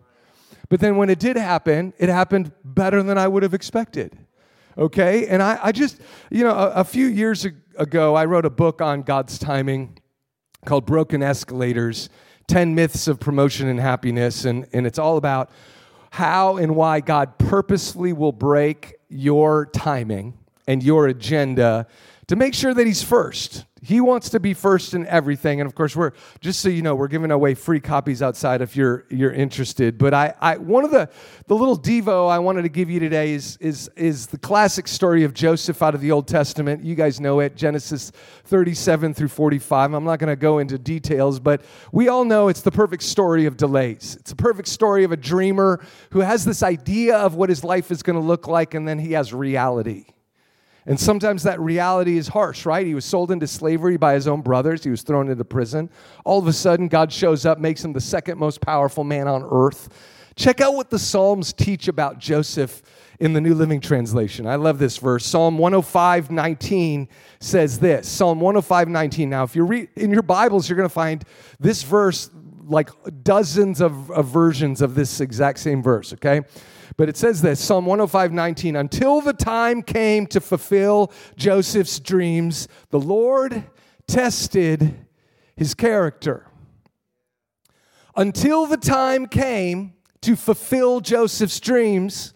But 0.70 0.80
then 0.80 0.96
when 0.96 1.10
it 1.10 1.20
did 1.20 1.36
happen, 1.36 1.94
it 1.98 2.08
happened 2.08 2.52
better 2.64 3.04
than 3.04 3.18
I 3.18 3.28
would 3.28 3.44
have 3.44 3.54
expected. 3.54 4.18
Okay, 4.78 5.28
and 5.28 5.42
I, 5.42 5.60
I 5.62 5.72
just, 5.72 6.00
you 6.30 6.44
know, 6.44 6.52
a, 6.52 6.70
a 6.72 6.84
few 6.84 7.08
years 7.08 7.46
ago, 7.78 8.16
I 8.16 8.26
wrote 8.26 8.46
a 8.46 8.50
book 8.50 8.82
on 8.82 9.02
God's 9.02 9.38
timing 9.40 10.00
called 10.66 10.86
Broken 10.86 11.24
Escalators 11.24 12.10
10 12.48 12.76
Myths 12.76 13.08
of 13.08 13.20
Promotion 13.20 13.68
and 13.68 13.80
Happiness. 13.80 14.46
And, 14.46 14.68
and 14.72 14.88
it's 14.88 15.00
all 15.00 15.18
about 15.18 15.50
how 16.12 16.58
and 16.58 16.76
why 16.76 17.02
God 17.02 17.38
purposely 17.38 18.14
will 18.14 18.32
break 18.32 18.97
your 19.10 19.66
timing 19.68 20.38
and 20.68 20.84
your 20.84 21.08
agenda 21.08 21.88
to 22.28 22.36
make 22.36 22.54
sure 22.54 22.74
that 22.74 22.86
He's 22.86 23.04
first. 23.04 23.66
He 23.82 24.02
wants 24.02 24.30
to 24.30 24.40
be 24.40 24.54
first 24.54 24.94
in 24.94 25.06
everything. 25.08 25.62
And 25.62 25.68
of 25.68 25.76
course, 25.76 25.96
we're 25.96 26.12
just 26.42 26.60
so 26.62 26.70
you 26.70 26.82
know, 26.82 26.96
we're 26.96 27.08
giving 27.08 27.32
away 27.32 27.54
free 27.54 27.80
copies 27.80 28.22
outside 28.22 28.62
if 28.62 28.76
you're 28.76 29.06
you're 29.10 29.32
interested. 29.32 29.98
But 29.98 30.14
I, 30.14 30.34
I 30.42 30.58
one 30.58 30.84
of 30.84 30.92
the 30.92 31.10
the 31.46 31.56
little 31.56 31.78
devo 31.78 32.30
I 32.30 32.40
wanted 32.40 32.64
to 32.64 32.70
give 32.70 32.90
you 32.90 33.00
today 33.00 33.34
is 33.34 33.58
is 33.58 33.90
is 33.96 34.28
the 34.28 34.38
classic 34.38 34.88
story 34.88 35.24
of 35.24 35.34
Joseph 35.34 35.82
out 35.82 35.94
of 35.94 36.02
the 36.02 36.12
Old 36.12 36.28
Testament. 36.28 36.84
You 36.84 36.96
guys 36.96 37.20
know 37.20 37.40
it, 37.40 37.56
Genesis 37.56 38.12
37 38.46 39.14
through 39.14 39.28
45. 39.28 39.94
I'm 39.94 40.04
not 40.04 40.20
going 40.20 40.30
to 40.30 40.36
go 40.36 40.60
into 40.60 40.78
details, 40.78 41.40
but 41.40 41.62
we 41.92 42.08
all 42.08 42.26
know 42.26 42.48
it's 42.48 42.62
the 42.62 42.72
perfect 42.72 43.04
story 43.04 43.46
of 43.46 43.58
delays. 43.58 44.18
It's 44.20 44.32
a 44.32 44.36
perfect 44.36 44.70
story 44.70 45.04
of 45.04 45.12
a 45.12 45.18
dreamer 45.18 45.86
who 46.12 46.22
has 46.22 46.46
this 46.46 46.64
idea 46.64 47.18
of 47.18 47.36
what 47.36 47.50
his 47.50 47.64
life 47.64 47.92
is 47.92 48.02
going 48.02 48.20
to 48.20 48.26
look 48.26 48.48
like, 48.48 48.74
and 48.74 48.88
then 48.88 48.98
he 48.98 49.14
has 49.14 49.34
reality. 49.34 50.06
And 50.88 50.98
sometimes 50.98 51.44
that 51.44 51.60
reality 51.60 52.18
is 52.18 52.30
harsh, 52.30 52.66
right? 52.66 52.88
He 52.88 52.96
was 52.96 53.04
sold 53.04 53.30
into 53.30 53.46
slavery 53.46 53.98
by 53.98 54.14
his 54.14 54.26
own 54.26 54.42
brothers. 54.42 54.86
He 54.86 54.90
was 54.90 55.02
thrown 55.02 55.30
into 55.30 55.44
prison. 55.44 55.90
All 56.24 56.40
of 56.40 56.48
a 56.48 56.54
sudden, 56.54 56.88
God 56.88 57.12
shows 57.12 57.46
up, 57.46 57.60
makes 57.60 57.84
him 57.84 57.92
the 57.92 58.00
second 58.00 58.40
most 58.40 58.62
powerful 58.62 59.04
man 59.04 59.28
on 59.28 59.46
earth. 59.52 59.90
Check 60.38 60.62
out 60.62 60.76
what 60.76 60.90
the 60.90 60.98
Psalms 60.98 61.52
teach 61.52 61.90
about 61.90 62.20
Joseph 62.20 62.82
in 63.20 63.34
the 63.34 63.42
New 63.42 63.54
Living 63.54 63.82
Translation. 63.82 64.48
I 64.48 64.56
love 64.56 64.80
this 64.80 64.96
verse. 64.98 65.26
Psalm 65.26 65.58
105 65.58 66.32
19 66.32 67.10
says 67.42 67.80
this 67.80 68.08
Psalm 68.08 68.40
105 68.40 68.88
19. 68.88 69.30
Now, 69.30 69.44
if 69.44 69.58
you 69.58 69.66
read 69.66 69.90
in 69.98 70.12
your 70.12 70.22
Bibles, 70.22 70.70
you're 70.70 70.78
going 70.78 70.88
to 70.88 70.94
find 70.94 71.26
this 71.60 71.84
verse 71.84 72.30
like 72.66 72.90
dozens 73.24 73.82
of, 73.82 74.10
of 74.12 74.28
versions 74.28 74.82
of 74.82 74.96
this 74.96 75.20
exact 75.20 75.60
same 75.60 75.84
verse, 75.84 76.14
okay? 76.14 76.42
But 76.96 77.10
it 77.10 77.18
says 77.18 77.42
this 77.42 77.60
Psalm 77.60 77.86
105 77.86 78.32
19, 78.32 78.76
until 78.76 79.22
the 79.22 79.34
time 79.34 79.82
came 79.82 80.28
to 80.28 80.40
fulfill 80.40 81.12
Joseph's 81.36 82.00
dreams, 82.00 82.68
the 82.90 83.00
Lord 83.00 83.64
tested 84.08 85.06
his 85.56 85.74
character. 85.74 86.48
Until 88.16 88.66
the 88.66 88.78
time 88.78 89.28
came 89.28 89.94
to 90.22 90.36
fulfill 90.36 91.02
Joseph's 91.02 91.60
dreams, 91.60 92.34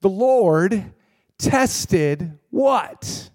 the 0.00 0.08
Lord 0.08 0.92
tested 1.38 2.38
what? 2.50 3.30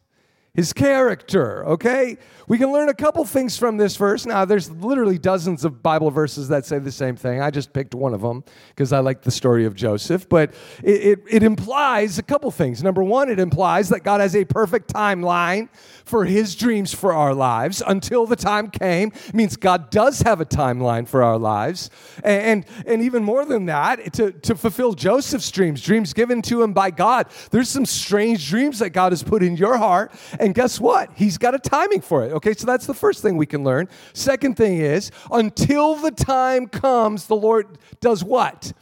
His 0.60 0.74
character, 0.74 1.66
okay? 1.66 2.18
We 2.50 2.58
can 2.58 2.74
learn 2.74 2.90
a 2.90 2.94
couple 2.94 3.24
things 3.24 3.58
from 3.58 3.78
this 3.78 3.96
verse. 3.96 4.26
Now, 4.26 4.44
there's 4.44 4.70
literally 4.72 5.18
dozens 5.18 5.64
of 5.64 5.82
Bible 5.82 6.12
verses 6.12 6.50
that 6.50 6.66
say 6.66 6.80
the 6.80 6.92
same 6.92 7.16
thing. 7.16 7.42
I 7.42 7.50
just 7.50 7.72
picked 7.72 7.96
one 7.96 8.14
of 8.14 8.22
them 8.22 8.44
because 8.70 8.92
I 8.92 9.00
like 9.00 9.22
the 9.22 9.32
story 9.32 9.66
of 9.66 9.74
Joseph. 9.76 10.28
But 10.28 10.56
it, 10.84 11.20
it, 11.20 11.20
it, 11.30 11.44
implies 11.44 12.18
a 12.18 12.24
couple 12.24 12.50
things. 12.50 12.84
Number 12.84 13.04
one, 13.04 13.30
it 13.30 13.40
implies 13.40 13.88
that 13.90 14.04
God 14.04 14.20
has 14.20 14.36
a 14.36 14.44
perfect 14.46 14.92
timeline 14.92 15.70
for 16.04 16.26
his 16.26 16.56
dreams 16.56 16.92
for 16.92 17.14
our 17.14 17.36
lives 17.36 17.84
until 17.86 18.26
the 18.26 18.36
time 18.36 18.70
came. 18.72 19.14
It 19.28 19.36
means 19.36 19.56
God 19.56 19.92
does 19.92 20.22
have 20.24 20.42
a 20.42 20.46
timeline 20.46 21.08
for 21.08 21.22
our 21.22 21.38
lives. 21.38 21.92
And, 22.24 22.42
and, 22.42 22.66
and 22.88 23.02
even 23.04 23.24
more 23.24 23.46
than 23.46 23.68
that, 23.68 24.12
to, 24.14 24.32
to 24.32 24.56
fulfill 24.56 24.94
Joseph's 24.94 25.52
dreams, 25.52 25.84
dreams 25.84 26.14
given 26.14 26.42
to 26.44 26.64
him 26.64 26.74
by 26.74 26.90
God, 26.90 27.28
there's 27.52 27.70
some 27.70 27.86
strange 27.86 28.50
dreams 28.50 28.80
that 28.80 28.90
God 28.90 29.12
has 29.12 29.22
put 29.22 29.44
in 29.44 29.56
your 29.56 29.78
heart. 29.78 30.12
And 30.40 30.49
guess 30.54 30.80
what? 30.80 31.12
He's 31.16 31.38
got 31.38 31.56
a 31.56 31.60
timing 31.60 32.02
for 32.02 32.26
it. 32.26 32.32
Okay, 32.34 32.54
so 32.54 32.66
that's 32.66 32.86
the 32.86 32.94
first 32.94 33.22
thing 33.22 33.38
we 33.38 33.46
can 33.46 33.64
learn. 33.64 33.88
Second 34.14 34.56
thing 34.56 34.80
is, 34.80 35.12
until 35.32 35.96
the 35.96 36.12
time 36.12 36.68
comes, 36.68 37.28
the 37.28 37.36
Lord 37.36 37.78
does 38.00 38.24
what? 38.24 38.74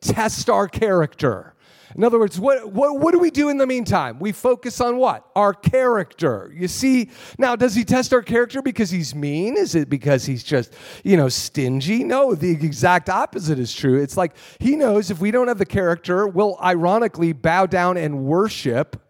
Test 0.00 0.50
our 0.50 0.68
character. 0.68 1.54
In 1.96 2.04
other 2.04 2.18
words, 2.18 2.38
what, 2.38 2.72
what, 2.72 3.00
what 3.00 3.12
do 3.12 3.18
we 3.18 3.30
do 3.30 3.48
in 3.48 3.56
the 3.56 3.66
meantime? 3.66 4.18
We 4.18 4.32
focus 4.32 4.82
on 4.82 4.98
what? 4.98 5.24
Our 5.34 5.54
character. 5.54 6.52
You 6.54 6.68
see, 6.68 7.10
now, 7.38 7.56
does 7.56 7.74
he 7.74 7.84
test 7.84 8.12
our 8.12 8.20
character 8.20 8.60
because 8.60 8.90
he's 8.90 9.14
mean? 9.14 9.56
Is 9.56 9.74
it 9.74 9.88
because 9.88 10.26
he's 10.26 10.44
just, 10.44 10.74
you 11.04 11.16
know, 11.16 11.30
stingy? 11.30 12.04
No, 12.04 12.34
the 12.34 12.50
exact 12.50 13.08
opposite 13.08 13.58
is 13.58 13.74
true. 13.74 14.02
It's 14.02 14.16
like 14.16 14.36
he 14.60 14.76
knows 14.76 15.10
if 15.10 15.20
we 15.20 15.30
don't 15.30 15.48
have 15.48 15.58
the 15.58 15.64
character, 15.64 16.26
we'll 16.26 16.58
ironically 16.62 17.32
bow 17.32 17.64
down 17.64 17.96
and 17.96 18.24
worship 18.26 19.00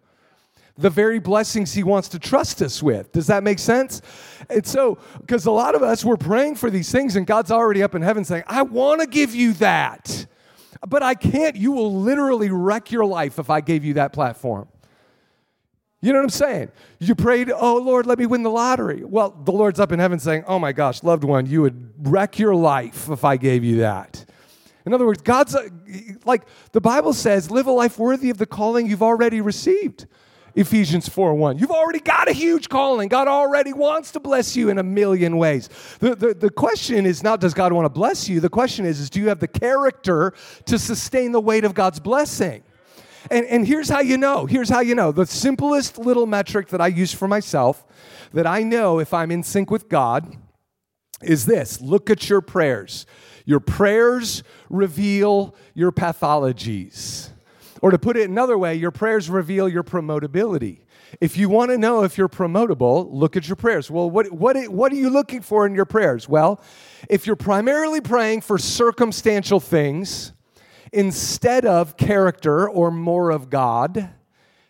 the 0.77 0.89
very 0.89 1.19
blessings 1.19 1.73
he 1.73 1.83
wants 1.83 2.07
to 2.09 2.19
trust 2.19 2.61
us 2.61 2.83
with. 2.83 3.11
Does 3.11 3.27
that 3.27 3.43
make 3.43 3.59
sense? 3.59 4.01
And 4.49 4.65
so, 4.65 4.97
because 5.19 5.45
a 5.45 5.51
lot 5.51 5.75
of 5.75 5.83
us, 5.83 6.05
we're 6.05 6.17
praying 6.17 6.55
for 6.55 6.69
these 6.69 6.91
things, 6.91 7.15
and 7.15 7.25
God's 7.25 7.51
already 7.51 7.83
up 7.83 7.95
in 7.95 8.01
heaven 8.01 8.23
saying, 8.23 8.43
I 8.47 8.61
want 8.61 9.01
to 9.01 9.07
give 9.07 9.33
you 9.33 9.53
that. 9.53 10.27
But 10.87 11.01
I 11.01 11.15
can't. 11.15 11.55
You 11.55 11.71
will 11.71 11.93
literally 11.93 12.49
wreck 12.49 12.91
your 12.91 13.05
life 13.05 13.39
if 13.39 13.49
I 13.49 13.61
gave 13.61 13.83
you 13.83 13.95
that 13.95 14.13
platform. 14.13 14.67
You 15.99 16.13
know 16.13 16.19
what 16.19 16.25
I'm 16.25 16.29
saying? 16.29 16.71
You 16.99 17.15
prayed, 17.15 17.51
oh 17.51 17.77
Lord, 17.77 18.05
let 18.05 18.19
me 18.19 18.27
win 18.27 18.43
the 18.43 18.51
lottery. 18.51 19.03
Well, 19.03 19.31
the 19.31 19.51
Lord's 19.51 19.79
up 19.79 19.91
in 19.91 19.99
heaven 19.99 20.19
saying, 20.19 20.43
oh 20.47 20.59
my 20.59 20.71
gosh, 20.71 21.01
loved 21.01 21.23
one, 21.23 21.47
you 21.47 21.63
would 21.63 21.91
wreck 21.97 22.37
your 22.37 22.53
life 22.53 23.09
if 23.09 23.25
I 23.25 23.37
gave 23.37 23.63
you 23.63 23.77
that. 23.77 24.23
In 24.85 24.93
other 24.93 25.05
words, 25.05 25.21
God's 25.21 25.55
like 26.23 26.43
the 26.71 26.79
Bible 26.79 27.13
says, 27.13 27.49
live 27.49 27.65
a 27.65 27.71
life 27.71 27.97
worthy 27.97 28.29
of 28.29 28.37
the 28.37 28.45
calling 28.45 28.87
you've 28.87 29.03
already 29.03 29.41
received. 29.41 30.05
Ephesians 30.57 31.07
4 31.07 31.35
1. 31.35 31.59
You've 31.59 31.69
already 31.69 31.99
got 31.99 32.27
a 32.27 32.33
huge 32.33 32.67
calling. 32.67 33.09
God 33.09 33.27
already 33.27 33.73
wants 33.73 34.11
to 34.13 34.19
bless 34.19 34.55
you 34.55 34.69
in 34.69 34.79
a 34.79 34.83
million 34.83 35.37
ways. 35.37 35.69
The, 35.99 36.15
the, 36.15 36.33
the 36.33 36.49
question 36.49 37.05
is 37.05 37.21
not 37.21 37.39
does 37.39 37.53
God 37.53 37.73
want 37.73 37.85
to 37.85 37.89
bless 37.89 38.27
you? 38.27 38.39
The 38.39 38.49
question 38.49 38.83
is, 38.83 38.99
is 38.99 39.11
do 39.11 39.19
you 39.19 39.29
have 39.29 39.39
the 39.39 39.47
character 39.47 40.33
to 40.65 40.79
sustain 40.79 41.31
the 41.31 41.39
weight 41.39 41.63
of 41.63 41.75
God's 41.75 41.99
blessing? 41.99 42.63
And, 43.29 43.45
and 43.45 43.67
here's 43.67 43.87
how 43.87 43.99
you 43.99 44.17
know. 44.17 44.47
Here's 44.47 44.69
how 44.69 44.79
you 44.79 44.95
know. 44.95 45.11
The 45.11 45.27
simplest 45.27 45.99
little 45.99 46.25
metric 46.25 46.69
that 46.69 46.81
I 46.81 46.87
use 46.87 47.13
for 47.13 47.27
myself 47.27 47.85
that 48.33 48.47
I 48.47 48.63
know 48.63 48.97
if 48.99 49.13
I'm 49.13 49.29
in 49.29 49.43
sync 49.43 49.69
with 49.69 49.87
God 49.87 50.37
is 51.21 51.45
this 51.45 51.79
look 51.81 52.09
at 52.09 52.29
your 52.31 52.41
prayers. 52.41 53.05
Your 53.45 53.59
prayers 53.59 54.41
reveal 54.71 55.55
your 55.75 55.91
pathologies. 55.91 57.29
Or 57.81 57.91
to 57.91 57.97
put 57.97 58.17
it 58.17 58.29
another 58.29 58.57
way, 58.57 58.75
your 58.75 58.91
prayers 58.91 59.29
reveal 59.29 59.69
your 59.69 59.83
promotability. 59.83 60.79
If 61.21 61.37
you 61.37 61.49
want 61.49 61.71
to 61.71 61.77
know 61.77 62.03
if 62.03 62.17
you're 62.17 62.29
promotable, 62.29 63.07
look 63.11 63.35
at 63.37 63.47
your 63.47 63.55
prayers. 63.55 63.89
Well, 63.89 64.09
what, 64.09 64.31
what, 64.31 64.57
what 64.67 64.91
are 64.91 64.95
you 64.95 65.09
looking 65.09 65.41
for 65.41 65.65
in 65.65 65.75
your 65.75 65.85
prayers? 65.85 66.27
Well, 66.27 66.61
if 67.09 67.25
you're 67.25 67.35
primarily 67.35 68.01
praying 68.01 68.41
for 68.41 68.57
circumstantial 68.57 69.59
things 69.59 70.33
instead 70.91 71.65
of 71.65 71.97
character 71.97 72.69
or 72.69 72.91
more 72.91 73.31
of 73.31 73.49
God, 73.49 74.09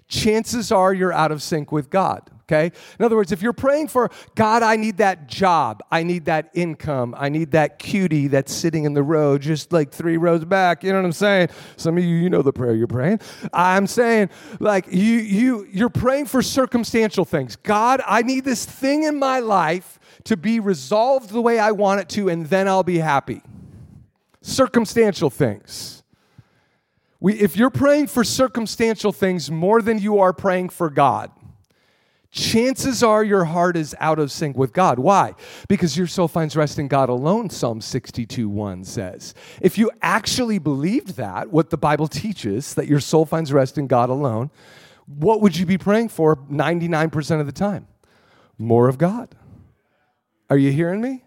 chances 0.07 0.71
are 0.71 0.93
you're 0.93 1.13
out 1.13 1.31
of 1.31 1.41
sync 1.41 1.71
with 1.71 1.89
God 1.89 2.29
okay? 2.47 2.71
In 2.97 3.05
other 3.05 3.15
words, 3.15 3.31
if 3.31 3.41
you're 3.41 3.53
praying 3.53 3.89
for, 3.89 4.09
God, 4.35 4.63
I 4.63 4.77
need 4.77 4.97
that 4.97 5.27
job, 5.27 5.83
I 5.91 6.03
need 6.03 6.25
that 6.25 6.49
income, 6.53 7.13
I 7.17 7.29
need 7.29 7.51
that 7.51 7.77
cutie 7.77 8.27
that's 8.27 8.53
sitting 8.53 8.85
in 8.85 8.93
the 8.93 9.03
row 9.03 9.37
just 9.37 9.73
like 9.73 9.91
three 9.91 10.17
rows 10.17 10.45
back, 10.45 10.83
you 10.83 10.91
know 10.91 10.99
what 10.99 11.05
I'm 11.05 11.11
saying? 11.11 11.49
Some 11.75 11.97
of 11.97 12.03
you, 12.03 12.15
you 12.15 12.29
know 12.29 12.41
the 12.41 12.53
prayer 12.53 12.73
you're 12.73 12.87
praying. 12.87 13.19
I'm 13.51 13.85
saying, 13.85 14.29
like, 14.59 14.87
you, 14.89 15.15
you, 15.17 15.67
you're 15.71 15.89
praying 15.89 16.27
for 16.27 16.41
circumstantial 16.41 17.25
things. 17.25 17.57
God, 17.57 18.01
I 18.07 18.21
need 18.21 18.45
this 18.45 18.65
thing 18.65 19.03
in 19.03 19.19
my 19.19 19.39
life 19.39 19.99
to 20.23 20.37
be 20.37 20.59
resolved 20.59 21.31
the 21.31 21.41
way 21.41 21.59
I 21.59 21.71
want 21.71 22.01
it 22.01 22.09
to, 22.09 22.29
and 22.29 22.45
then 22.45 22.67
I'll 22.67 22.83
be 22.83 22.99
happy. 22.99 23.41
Circumstantial 24.41 25.29
things. 25.29 26.03
We, 27.19 27.33
if 27.33 27.57
you're 27.57 27.71
praying 27.71 28.07
for 28.07 28.23
circumstantial 28.23 29.11
things 29.11 29.49
more 29.49 29.81
than 29.81 29.99
you 29.99 30.19
are 30.19 30.33
praying 30.33 30.69
for 30.69 30.89
God, 30.89 31.31
chances 32.37 33.03
are 33.03 33.23
your 33.23 33.45
heart 33.45 33.75
is 33.75 33.95
out 33.99 34.19
of 34.19 34.31
sync 34.31 34.55
with 34.55 34.71
God. 34.71 34.99
Why? 34.99 35.33
Because 35.67 35.97
your 35.97 36.07
soul 36.07 36.27
finds 36.27 36.55
rest 36.55 36.79
in 36.79 36.87
God 36.87 37.09
alone, 37.09 37.49
Psalm 37.49 37.81
62 37.81 38.47
1 38.47 38.83
says. 38.83 39.33
If 39.61 39.77
you 39.77 39.91
actually 40.01 40.59
believed 40.59 41.17
that, 41.17 41.51
what 41.51 41.71
the 41.71 41.77
Bible 41.77 42.07
teaches, 42.07 42.75
that 42.75 42.87
your 42.87 42.99
soul 42.99 43.25
finds 43.25 43.51
rest 43.51 43.77
in 43.77 43.87
God 43.87 44.09
alone, 44.09 44.51
what 45.07 45.41
would 45.41 45.57
you 45.57 45.65
be 45.65 45.77
praying 45.77 46.09
for 46.09 46.35
99% 46.35 47.39
of 47.39 47.45
the 47.45 47.51
time? 47.51 47.87
More 48.57 48.87
of 48.87 48.97
God. 48.97 49.35
Are 50.49 50.57
you 50.57 50.71
hearing 50.71 51.01
me? 51.01 51.23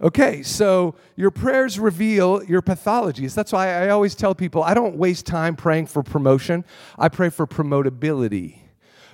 Okay, 0.00 0.42
so 0.42 0.94
your 1.16 1.30
prayers 1.30 1.78
reveal 1.78 2.42
your 2.44 2.62
pathologies. 2.62 3.34
That's 3.34 3.52
why 3.52 3.84
I 3.84 3.88
always 3.88 4.14
tell 4.14 4.34
people 4.34 4.62
I 4.62 4.74
don't 4.74 4.96
waste 4.96 5.26
time 5.26 5.56
praying 5.56 5.86
for 5.86 6.02
promotion, 6.02 6.64
I 6.98 7.08
pray 7.08 7.30
for 7.30 7.46
promotability. 7.46 8.67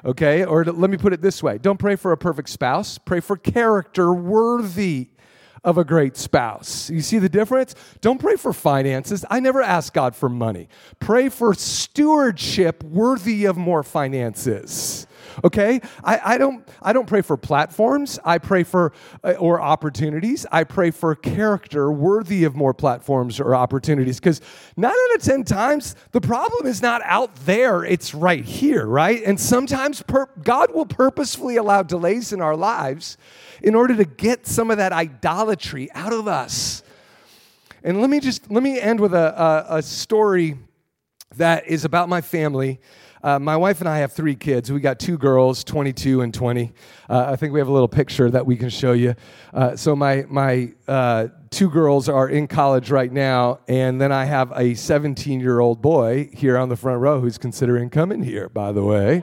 Okay? 0.04 0.44
Or 0.44 0.64
let 0.64 0.90
me 0.90 0.96
put 0.96 1.12
it 1.12 1.22
this 1.22 1.42
way 1.42 1.58
don't 1.58 1.78
pray 1.78 1.96
for 1.96 2.12
a 2.12 2.16
perfect 2.16 2.48
spouse, 2.48 2.98
pray 2.98 3.20
for 3.20 3.36
character 3.36 4.12
worthy 4.12 5.08
of 5.64 5.78
a 5.78 5.84
great 5.84 6.16
spouse. 6.16 6.90
You 6.90 7.00
see 7.00 7.18
the 7.18 7.28
difference? 7.28 7.74
Don't 8.02 8.18
pray 8.18 8.36
for 8.36 8.52
finances. 8.52 9.24
I 9.30 9.40
never 9.40 9.62
ask 9.62 9.94
God 9.94 10.14
for 10.14 10.28
money. 10.28 10.68
Pray 11.00 11.30
for 11.30 11.54
stewardship 11.54 12.84
worthy 12.84 13.46
of 13.46 13.56
more 13.56 13.82
finances 13.82 15.06
okay? 15.42 15.80
I, 16.02 16.34
I, 16.34 16.38
don't 16.38 16.66
i 16.82 16.92
don't 16.92 17.06
pray 17.06 17.22
for 17.22 17.36
platforms. 17.36 18.18
I 18.24 18.38
pray 18.38 18.62
for 18.62 18.92
uh, 19.22 19.32
or 19.32 19.60
opportunities. 19.60 20.46
I 20.52 20.64
pray 20.64 20.90
for 20.90 21.14
character 21.14 21.90
worthy 21.90 22.44
of 22.44 22.54
more 22.54 22.74
platforms 22.74 23.40
or 23.40 23.54
opportunities. 23.54 24.20
Because 24.20 24.40
nine 24.76 24.92
out 24.92 25.16
of 25.16 25.22
ten 25.22 25.44
times 25.44 25.96
the 26.12 26.20
problem 26.20 26.66
is 26.66 26.82
not 26.82 27.02
out 27.04 27.34
there. 27.46 27.84
It's 27.84 28.14
right 28.14 28.44
here 28.44 28.86
right? 28.86 29.22
And 29.24 29.40
sometimes 29.40 30.02
per- 30.02 30.28
god 30.42 30.74
will 30.74 30.86
purposefully 30.86 31.56
allow 31.56 31.82
delays 31.82 32.32
in 32.32 32.40
our 32.40 32.56
lives 32.56 33.16
in 33.62 33.74
order 33.74 33.96
to 33.96 34.04
get 34.04 34.46
some 34.46 34.70
of 34.70 34.76
that 34.76 34.92
idolatry 34.92 35.90
out 35.92 36.12
of 36.12 36.28
us. 36.28 36.82
And 37.82 38.00
let 38.00 38.10
me 38.10 38.20
just 38.20 38.50
let 38.50 38.62
me 38.62 38.80
end 38.80 39.00
with 39.00 39.14
a, 39.14 39.66
a, 39.70 39.78
a 39.78 39.82
story 39.82 40.56
that 41.36 41.66
is 41.66 41.84
about 41.84 42.08
my 42.08 42.20
family 42.20 42.80
uh, 43.24 43.38
my 43.38 43.56
wife 43.56 43.80
and 43.80 43.88
I 43.88 43.98
have 43.98 44.12
three 44.12 44.36
kids. 44.36 44.70
We 44.70 44.80
got 44.80 45.00
two 45.00 45.16
girls, 45.16 45.64
22 45.64 46.20
and 46.20 46.32
20. 46.32 46.72
Uh, 47.08 47.24
I 47.28 47.36
think 47.36 47.54
we 47.54 47.58
have 47.58 47.68
a 47.68 47.72
little 47.72 47.88
picture 47.88 48.30
that 48.30 48.44
we 48.44 48.54
can 48.56 48.68
show 48.68 48.92
you. 48.92 49.14
Uh, 49.54 49.74
so 49.76 49.96
my 49.96 50.26
my 50.28 50.74
uh, 50.86 51.28
two 51.48 51.70
girls 51.70 52.08
are 52.08 52.28
in 52.28 52.46
college 52.46 52.90
right 52.90 53.10
now, 53.10 53.60
and 53.66 53.98
then 53.98 54.12
I 54.12 54.26
have 54.26 54.52
a 54.54 54.74
17 54.74 55.40
year 55.40 55.60
old 55.60 55.80
boy 55.80 56.28
here 56.34 56.58
on 56.58 56.68
the 56.68 56.76
front 56.76 57.00
row 57.00 57.18
who's 57.20 57.38
considering 57.38 57.88
coming 57.88 58.22
here. 58.22 58.50
By 58.50 58.72
the 58.72 58.84
way. 58.84 59.22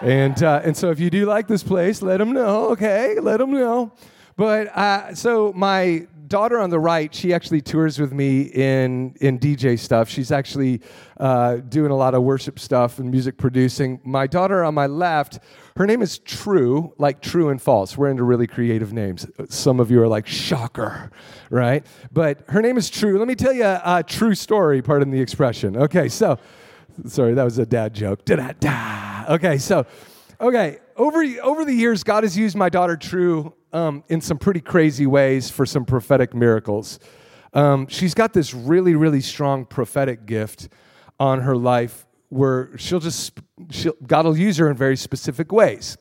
And, 0.00 0.42
uh, 0.42 0.60
and 0.64 0.76
so 0.76 0.90
if 0.90 1.00
you 1.00 1.08
do 1.08 1.24
like 1.24 1.46
this 1.46 1.62
place, 1.62 2.02
let 2.02 2.18
them 2.18 2.32
know, 2.32 2.70
okay? 2.70 3.18
Let 3.20 3.38
them 3.38 3.52
know. 3.52 3.92
But 4.36 4.76
uh, 4.76 5.14
so 5.14 5.52
my 5.54 6.06
daughter 6.34 6.58
on 6.58 6.68
the 6.68 6.80
right, 6.80 7.14
she 7.14 7.32
actually 7.32 7.60
tours 7.60 8.00
with 8.00 8.12
me 8.12 8.40
in, 8.42 9.14
in 9.20 9.38
DJ 9.38 9.78
stuff. 9.78 10.08
She's 10.08 10.32
actually 10.32 10.80
uh, 11.20 11.58
doing 11.58 11.92
a 11.92 11.96
lot 11.96 12.12
of 12.12 12.24
worship 12.24 12.58
stuff 12.58 12.98
and 12.98 13.08
music 13.08 13.38
producing. 13.38 14.00
My 14.02 14.26
daughter 14.26 14.64
on 14.64 14.74
my 14.74 14.88
left, 14.88 15.38
her 15.76 15.86
name 15.86 16.02
is 16.02 16.18
True, 16.18 16.92
like 16.98 17.22
true 17.22 17.50
and 17.50 17.62
false. 17.62 17.96
We're 17.96 18.10
into 18.10 18.24
really 18.24 18.48
creative 18.48 18.92
names. 18.92 19.28
Some 19.48 19.78
of 19.78 19.92
you 19.92 20.02
are 20.02 20.08
like, 20.08 20.26
shocker, 20.26 21.12
right? 21.50 21.86
But 22.10 22.42
her 22.48 22.60
name 22.60 22.78
is 22.78 22.90
True. 22.90 23.16
Let 23.16 23.28
me 23.28 23.36
tell 23.36 23.52
you 23.52 23.62
a, 23.62 23.80
a 23.84 24.02
true 24.02 24.34
story, 24.34 24.82
pardon 24.82 25.12
the 25.12 25.20
expression. 25.20 25.76
Okay, 25.76 26.08
so, 26.08 26.40
sorry, 27.06 27.34
that 27.34 27.44
was 27.44 27.58
a 27.58 27.66
dad 27.66 27.94
joke. 27.94 28.24
Da-da-da. 28.24 29.34
Okay, 29.34 29.56
so, 29.58 29.86
okay, 30.40 30.80
over, 30.96 31.24
over 31.44 31.64
the 31.64 31.74
years, 31.74 32.02
God 32.02 32.24
has 32.24 32.36
used 32.36 32.56
my 32.56 32.70
daughter 32.70 32.96
True 32.96 33.54
um, 33.74 34.04
in 34.08 34.20
some 34.20 34.38
pretty 34.38 34.60
crazy 34.60 35.06
ways 35.06 35.50
for 35.50 35.66
some 35.66 35.84
prophetic 35.84 36.32
miracles. 36.32 37.00
Um, 37.52 37.86
she's 37.88 38.14
got 38.14 38.32
this 38.32 38.54
really, 38.54 38.94
really 38.94 39.20
strong 39.20 39.66
prophetic 39.66 40.26
gift 40.26 40.68
on 41.18 41.40
her 41.40 41.56
life 41.56 42.06
where 42.28 42.76
she'll 42.78 43.00
just, 43.00 43.38
she'll, 43.70 43.94
God 44.06 44.24
will 44.24 44.36
use 44.36 44.56
her 44.56 44.70
in 44.70 44.76
very 44.76 44.96
specific 44.96 45.52
ways. 45.52 45.96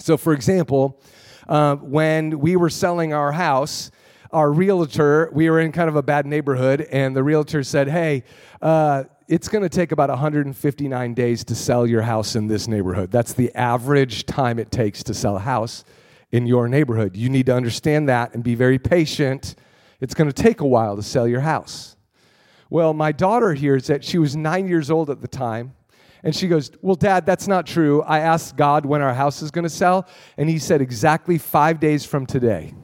So, 0.00 0.16
for 0.16 0.32
example, 0.32 1.00
uh, 1.48 1.76
when 1.76 2.38
we 2.38 2.56
were 2.56 2.70
selling 2.70 3.12
our 3.12 3.32
house, 3.32 3.90
our 4.32 4.52
realtor, 4.52 5.30
we 5.32 5.48
were 5.50 5.60
in 5.60 5.72
kind 5.72 5.88
of 5.88 5.96
a 5.96 6.02
bad 6.02 6.26
neighborhood, 6.26 6.82
and 6.92 7.16
the 7.16 7.22
realtor 7.22 7.62
said, 7.62 7.88
Hey, 7.88 8.24
uh, 8.60 9.04
it's 9.26 9.48
going 9.48 9.62
to 9.62 9.68
take 9.68 9.90
about 9.92 10.10
159 10.10 11.14
days 11.14 11.44
to 11.44 11.54
sell 11.54 11.86
your 11.86 12.02
house 12.02 12.36
in 12.36 12.46
this 12.46 12.68
neighborhood. 12.68 13.10
That's 13.10 13.32
the 13.32 13.54
average 13.54 14.26
time 14.26 14.58
it 14.58 14.70
takes 14.70 15.02
to 15.04 15.14
sell 15.14 15.36
a 15.36 15.40
house 15.40 15.84
in 16.30 16.46
your 16.46 16.68
neighborhood. 16.68 17.16
You 17.16 17.28
need 17.28 17.46
to 17.46 17.54
understand 17.54 18.08
that 18.08 18.34
and 18.34 18.44
be 18.44 18.54
very 18.54 18.78
patient. 18.78 19.54
It's 20.00 20.14
going 20.14 20.30
to 20.30 20.42
take 20.42 20.60
a 20.60 20.66
while 20.66 20.96
to 20.96 21.02
sell 21.02 21.26
your 21.26 21.40
house. 21.40 21.96
Well, 22.70 22.92
my 22.92 23.12
daughter 23.12 23.54
hears 23.54 23.86
that 23.86 24.04
she 24.04 24.18
was 24.18 24.36
nine 24.36 24.68
years 24.68 24.90
old 24.90 25.10
at 25.10 25.20
the 25.20 25.28
time. 25.28 25.74
And 26.22 26.34
she 26.34 26.48
goes, 26.48 26.70
Well, 26.82 26.96
Dad, 26.96 27.24
that's 27.24 27.46
not 27.46 27.66
true. 27.66 28.02
I 28.02 28.18
asked 28.20 28.56
God 28.56 28.84
when 28.84 29.00
our 29.00 29.14
house 29.14 29.40
is 29.40 29.50
going 29.50 29.62
to 29.62 29.70
sell, 29.70 30.08
and 30.36 30.48
He 30.48 30.58
said 30.58 30.82
exactly 30.82 31.38
five 31.38 31.78
days 31.80 32.04
from 32.04 32.26
today 32.26 32.74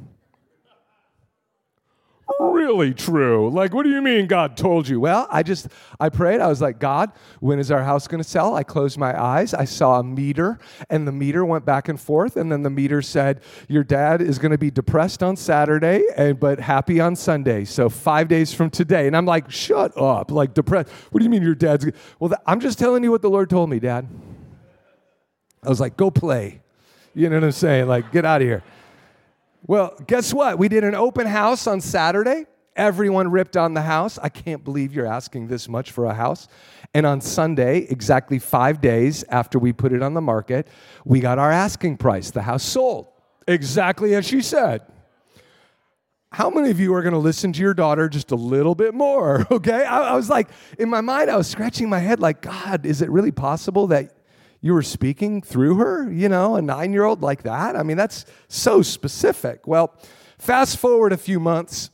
really 2.65 2.95
true. 2.95 3.51
Like, 3.51 3.75
what 3.75 3.83
do 3.83 3.91
you 3.91 4.01
mean 4.01 4.27
God 4.27 4.57
told 4.57 4.89
you? 4.89 4.99
Well, 5.01 5.27
I 5.31 5.43
just, 5.43 5.69
I 6.01 6.09
prayed. 6.09 6.41
I 6.41 6.49
was 6.49 6.61
like, 6.61 6.79
God, 6.79 7.13
when 7.41 7.59
is 7.59 7.71
our 7.71 7.83
house 7.83 8.09
going 8.09 8.23
to 8.23 8.29
sell? 8.29 8.55
I 8.55 8.63
closed 8.63 8.99
my 8.99 9.21
eyes. 9.21 9.53
I 9.53 9.65
saw 9.65 10.01
a 10.01 10.03
meter, 10.03 10.59
and 10.89 11.07
the 11.07 11.13
meter 11.13 11.45
went 11.45 11.65
back 11.65 11.89
and 11.89 12.01
forth. 12.01 12.37
And 12.37 12.51
then 12.51 12.63
the 12.63 12.71
meter 12.71 13.03
said, 13.03 13.43
Your 13.69 13.85
dad 13.85 14.23
is 14.23 14.39
going 14.39 14.53
to 14.53 14.59
be 14.59 14.71
depressed 14.71 15.23
on 15.23 15.37
Saturday, 15.37 16.05
and, 16.17 16.41
but 16.41 16.61
happy 16.61 17.01
on 17.01 17.17
Sunday. 17.17 17.65
So 17.65 17.89
five 17.89 18.29
days 18.29 18.55
from 18.55 18.71
today. 18.71 19.07
And 19.07 19.17
I'm 19.17 19.27
like, 19.27 19.51
Shut 19.51 19.97
up. 19.97 20.31
Like, 20.31 20.55
depressed. 20.55 20.89
What 21.11 21.21
do 21.21 21.25
you 21.25 21.31
mean 21.31 21.43
your 21.43 21.55
dad's? 21.55 21.87
Well, 22.19 22.31
th- 22.31 22.41
I'm 22.47 22.61
just 22.61 22.79
telling 22.79 23.05
you 23.05 23.11
what 23.11 23.23
the 23.23 23.31
Lord 23.31 23.51
told 23.51 23.71
me, 23.71 23.79
Dad. 23.79 24.09
I 25.63 25.69
was 25.69 25.81
like, 25.81 25.97
Go 25.97 26.11
play. 26.11 26.63
You 27.15 27.29
know 27.29 27.37
what 27.37 27.45
I'm 27.45 27.53
saying? 27.53 27.87
Like, 27.87 28.11
get 28.11 28.25
out 28.25 28.41
of 28.41 28.49
here. 28.49 28.65
Well, 29.67 29.95
guess 30.07 30.35
what? 30.35 30.59
We 30.59 30.69
did 30.69 30.85
an 30.85 30.95
open 30.95 31.27
house 31.27 31.67
on 31.67 31.81
Saturday. 31.81 32.47
Everyone 32.77 33.31
ripped 33.31 33.57
on 33.57 33.75
the 33.75 33.83
house. 33.83 34.19
I 34.19 34.29
can't 34.29 34.65
believe 34.65 34.95
you're 34.95 35.07
asking 35.07 35.47
this 35.47 35.69
much 35.69 35.93
for 35.93 36.07
a 36.07 36.15
house. 36.15 36.49
And 36.93 37.07
on 37.07 37.21
Sunday, 37.21 37.87
exactly 37.89 38.39
five 38.39 38.81
days 38.81 39.25
after 39.29 39.59
we 39.59 39.73
put 39.73 39.93
it 39.93 40.03
on 40.03 40.15
the 40.15 40.21
market, 40.21 40.67
we 41.05 41.21
got 41.21 41.39
our 41.39 41.53
asking 41.53 41.99
price. 41.99 42.31
The 42.31 42.43
house 42.43 42.65
sold 42.65 43.09
exactly 43.47 44.15
as 44.15 44.27
she 44.27 44.43
said. 44.43 44.83
How 46.33 46.51
many 46.51 46.71
of 46.71 46.81
you 46.81 46.93
are 46.95 47.03
going 47.03 47.13
to 47.15 47.21
listen 47.21 47.53
to 47.53 47.61
your 47.61 47.75
daughter 47.75 48.09
just 48.09 48.33
a 48.33 48.37
little 48.37 48.75
bit 48.75 48.93
more? 48.93 49.47
Okay. 49.53 49.85
I, 49.85 50.11
I 50.11 50.17
was 50.17 50.29
like, 50.29 50.49
in 50.79 50.91
my 50.91 51.01
mind, 51.01 51.31
I 51.31 51.37
was 51.37 51.47
scratching 51.47 51.89
my 51.89 52.01
head, 52.01 52.19
like, 52.19 52.43
God, 52.43 52.85
is 52.85 53.03
it 53.03 53.11
really 53.11 53.31
possible 53.31 53.87
that 53.89 54.17
you 54.61 54.75
were 54.75 54.83
speaking 54.83 55.43
through 55.43 55.77
her, 55.77 56.11
you 56.11 56.29
know, 56.29 56.57
a 56.57 56.63
nine 56.63 56.93
year 56.93 57.05
old 57.05 57.23
like 57.23 57.43
that. 57.43 57.77
I 57.77 57.83
mean, 57.83 57.99
that's 57.99 58.25
so 58.49 58.83
specific. 58.83 59.67
Well, 59.67 59.95
fast 60.39 60.79
forward 60.79 61.13
a 61.13 61.19
few 61.19 61.39
months. 61.39 61.91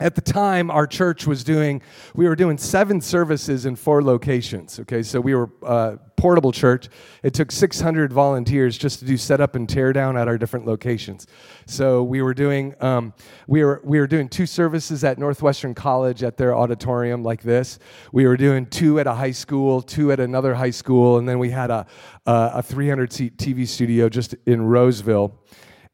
At 0.00 0.14
the 0.14 0.22
time, 0.22 0.70
our 0.70 0.86
church 0.86 1.26
was 1.26 1.44
doing, 1.44 1.82
we 2.14 2.26
were 2.26 2.34
doing 2.34 2.56
seven 2.56 3.02
services 3.02 3.66
in 3.66 3.76
four 3.76 4.02
locations. 4.02 4.80
Okay, 4.80 5.02
so 5.02 5.20
we 5.20 5.34
were 5.34 5.50
uh, 5.62 5.96
portable 6.16 6.52
church. 6.52 6.88
It 7.22 7.34
took 7.34 7.52
600 7.52 8.10
volunteers 8.10 8.78
just 8.78 9.00
to 9.00 9.04
do 9.04 9.18
setup 9.18 9.56
and 9.56 9.68
tear 9.68 9.92
down 9.92 10.16
at 10.16 10.26
our 10.26 10.38
different 10.38 10.66
locations. 10.66 11.26
So 11.66 12.02
we 12.02 12.22
were 12.22 12.32
doing 12.32 12.74
um, 12.80 13.12
we 13.46 13.62
were 13.62 13.82
we 13.84 14.00
were 14.00 14.06
doing 14.06 14.28
two 14.28 14.46
services 14.46 15.04
at 15.04 15.18
Northwestern 15.18 15.74
College 15.74 16.22
at 16.22 16.38
their 16.38 16.54
auditorium 16.54 17.22
like 17.22 17.42
this. 17.42 17.78
We 18.10 18.26
were 18.26 18.38
doing 18.38 18.66
two 18.66 19.00
at 19.00 19.06
a 19.06 19.12
high 19.14 19.30
school, 19.32 19.82
two 19.82 20.12
at 20.12 20.20
another 20.20 20.54
high 20.54 20.70
school, 20.70 21.18
and 21.18 21.28
then 21.28 21.38
we 21.38 21.50
had 21.50 21.70
a 21.70 21.86
a, 22.24 22.52
a 22.54 22.62
300 22.62 23.12
seat 23.12 23.36
TV 23.36 23.68
studio 23.68 24.08
just 24.08 24.34
in 24.46 24.62
Roseville. 24.62 25.38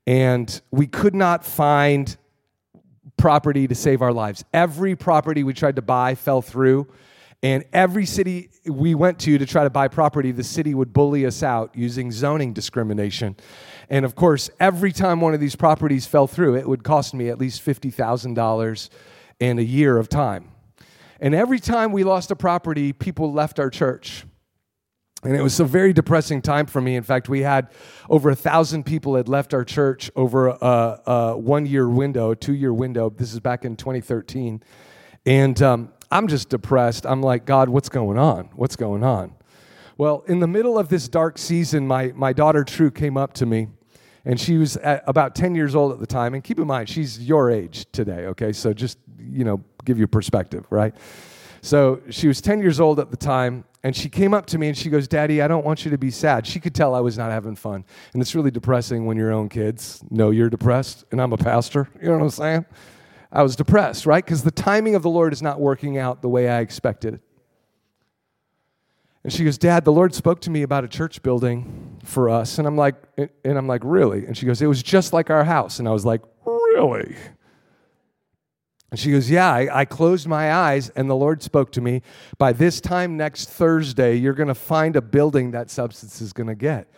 And 0.07 0.61
we 0.71 0.87
could 0.87 1.16
not 1.16 1.45
find 1.45 2.16
property 3.16 3.66
to 3.66 3.74
save 3.74 4.02
our 4.02 4.12
lives. 4.12 4.44
Every 4.52 4.94
property 4.96 5.42
we 5.42 5.55
tried 5.55 5.76
to 5.76 5.83
buy 5.83 6.14
fell 6.14 6.42
through. 6.42 6.88
And 7.42 7.64
every 7.72 8.07
city 8.07 8.50
we 8.64 8.94
went 8.94 9.18
to 9.20 9.38
to 9.38 9.46
try 9.46 9.64
to 9.64 9.70
buy 9.70 9.88
property, 9.88 10.33
the 10.33 10.42
city 10.42 10.74
would 10.74 10.92
bully 10.92 11.26
us 11.26 11.42
out 11.42 11.70
using 11.74 12.11
zoning 12.11 12.52
discrimination. 12.52 13.37
And 13.90 14.05
of 14.05 14.14
course, 14.14 14.50
every 14.59 14.90
time 14.90 15.20
one 15.20 15.35
of 15.35 15.40
these 15.40 15.55
properties 15.55 16.07
fell 16.07 16.26
through, 16.26 16.57
it 16.57 16.68
would 16.68 16.83
cost 16.83 17.14
me 17.14 17.29
at 17.29 17.38
least 17.38 17.64
$50,000 17.64 18.88
and 19.40 19.59
a 19.59 19.64
year 19.64 19.98
of 19.98 20.09
time. 20.09 20.50
And 21.20 21.35
every 21.35 21.61
time 21.61 21.92
we 21.92 22.05
lost 22.05 22.31
a 22.31 22.37
property, 22.37 22.92
people 22.92 23.33
left 23.33 23.61
our 23.61 23.70
church. 23.70 24.24
And 25.27 25.35
it 25.35 25.43
was 25.43 25.59
a 25.59 25.65
very 25.65 25.93
depressing 25.93 26.41
time 26.41 26.67
for 26.67 26.81
me. 26.81 26.95
In 26.95 27.03
fact, 27.03 27.29
we 27.29 27.41
had 27.41 27.73
over 28.09 28.31
a 28.31 28.37
thousand 28.37 28.85
people 28.85 29.17
had 29.17 29.29
left 29.29 29.55
our 29.55 29.65
church 29.65 30.09
over 30.15 30.49
a, 30.49 31.01
a 31.05 31.37
one 31.37 31.67
year 31.67 31.89
window, 31.89 32.33
two 32.33 32.55
year 32.55 32.73
window. 32.73 33.11
This 33.11 33.33
is 33.33 33.41
back 33.41 33.65
in 33.65 33.75
2013. 33.75 34.62
And 35.27 35.61
um, 35.62 35.93
I'm 36.12 36.29
just 36.29 36.49
depressed. 36.49 37.05
I'm 37.05 37.23
like, 37.23 37.45
God, 37.45 37.69
what's 37.69 37.89
going 37.89 38.19
on? 38.19 38.51
What's 38.55 38.77
going 38.77 39.03
on? 39.03 39.35
Well, 39.99 40.23
in 40.29 40.39
the 40.39 40.47
middle 40.47 40.79
of 40.79 40.91
this 40.91 41.09
dark 41.09 41.39
season, 41.39 41.89
my, 41.89 42.12
my 42.15 42.33
daughter 42.33 42.62
True 42.62 42.93
came 42.93 43.17
up 43.17 43.33
to 43.35 43.47
me, 43.47 43.67
and 44.25 44.39
she 44.39 44.59
was 44.59 44.79
about 44.83 45.35
10 45.35 45.57
years 45.57 45.75
old 45.75 45.91
at 45.91 45.99
the 45.99 46.07
time. 46.07 46.35
And 46.35 46.45
keep 46.45 46.61
in 46.61 46.69
mind, 46.69 46.89
she's 46.89 47.19
your 47.19 47.51
age 47.51 47.87
today, 47.91 48.27
okay? 48.27 48.53
So 48.53 48.73
just, 48.73 48.99
you 49.19 49.43
know, 49.43 49.65
give 49.85 49.99
you 49.99 50.07
perspective, 50.07 50.67
right? 50.71 50.95
So 51.62 52.01
she 52.11 52.29
was 52.29 52.41
10 52.41 52.61
years 52.61 52.79
old 52.79 53.01
at 53.01 53.11
the 53.11 53.17
time, 53.17 53.65
and 53.87 53.94
she 53.94 54.09
came 54.09 54.35
up 54.35 54.46
to 54.46 54.59
me 54.59 54.66
and 54.66 54.77
she 54.77 54.90
goes, 54.90 55.07
Daddy, 55.07 55.40
I 55.40 55.46
don't 55.46 55.64
want 55.64 55.85
you 55.85 55.92
to 55.92 55.96
be 55.96 56.11
sad. 56.11 56.44
She 56.44 56.59
could 56.59 56.75
tell 56.75 56.92
I 56.92 56.99
was 56.99 57.16
not 57.16 57.31
having 57.31 57.55
fun. 57.55 57.85
And 58.12 58.20
it's 58.20 58.35
really 58.35 58.51
depressing 58.51 59.07
when 59.07 59.16
your 59.16 59.31
own 59.31 59.49
kids 59.49 60.03
know 60.11 60.33
you're 60.33 60.51
depressed, 60.51 61.05
and 61.12 61.22
I'm 61.22 61.33
a 61.33 61.37
pastor. 61.37 61.88
You 62.03 62.09
know 62.09 62.14
what 62.14 62.25
I'm 62.25 62.31
saying? 62.31 62.66
I 63.31 63.44
was 63.44 63.55
depressed, 63.55 64.05
right? 64.05 64.25
Because 64.25 64.42
the 64.42 64.51
timing 64.51 64.96
of 64.96 65.03
the 65.03 65.09
Lord 65.09 65.33
is 65.33 65.40
not 65.40 65.61
working 65.61 65.99
out 65.99 66.20
the 66.20 66.29
way 66.29 66.49
I 66.49 66.62
expected. 66.62 67.20
And 69.22 69.33
she 69.33 69.44
goes, 69.44 69.57
Dad, 69.57 69.85
the 69.85 69.92
Lord 69.92 70.12
spoke 70.16 70.40
to 70.40 70.51
me 70.51 70.62
about 70.62 70.83
a 70.83 70.88
church 70.88 71.22
building 71.22 72.01
for 72.03 72.29
us. 72.29 72.59
And 72.59 72.66
I'm 72.66 72.77
like, 72.77 72.96
and 73.16 73.57
I'm 73.57 73.68
like, 73.68 73.83
really? 73.85 74.27
And 74.27 74.37
she 74.37 74.46
goes, 74.46 74.61
it 74.61 74.66
was 74.66 74.83
just 74.83 75.12
like 75.12 75.31
our 75.31 75.44
house. 75.44 75.79
And 75.79 75.87
I 75.87 75.92
was 75.92 76.05
like, 76.05 76.22
really? 76.44 77.14
And 78.96 79.00
she 79.02 79.11
goes, 79.11 79.30
Yeah, 79.30 79.52
I, 79.52 79.80
I, 79.80 79.85
closed 79.85 80.26
my 80.26 80.54
eyes 80.54 80.88
and 80.88 81.11
the 81.11 81.14
Lord 81.14 81.42
spoke 81.42 81.70
to 81.72 81.82
me. 81.82 82.00
By 82.38 82.54
this 82.54 82.80
time 82.80 83.18
next 83.18 83.50
Thursday, 83.50 84.16
you're 84.16 84.32
going 84.32 84.48
to 84.48 84.54
find 84.54 84.96
a 84.96 85.02
building 85.02 85.50
that 85.50 85.68
substance 85.70 86.22
is 86.22 86.32
going 86.32 86.46
to 86.46 86.54
get. 86.54 86.88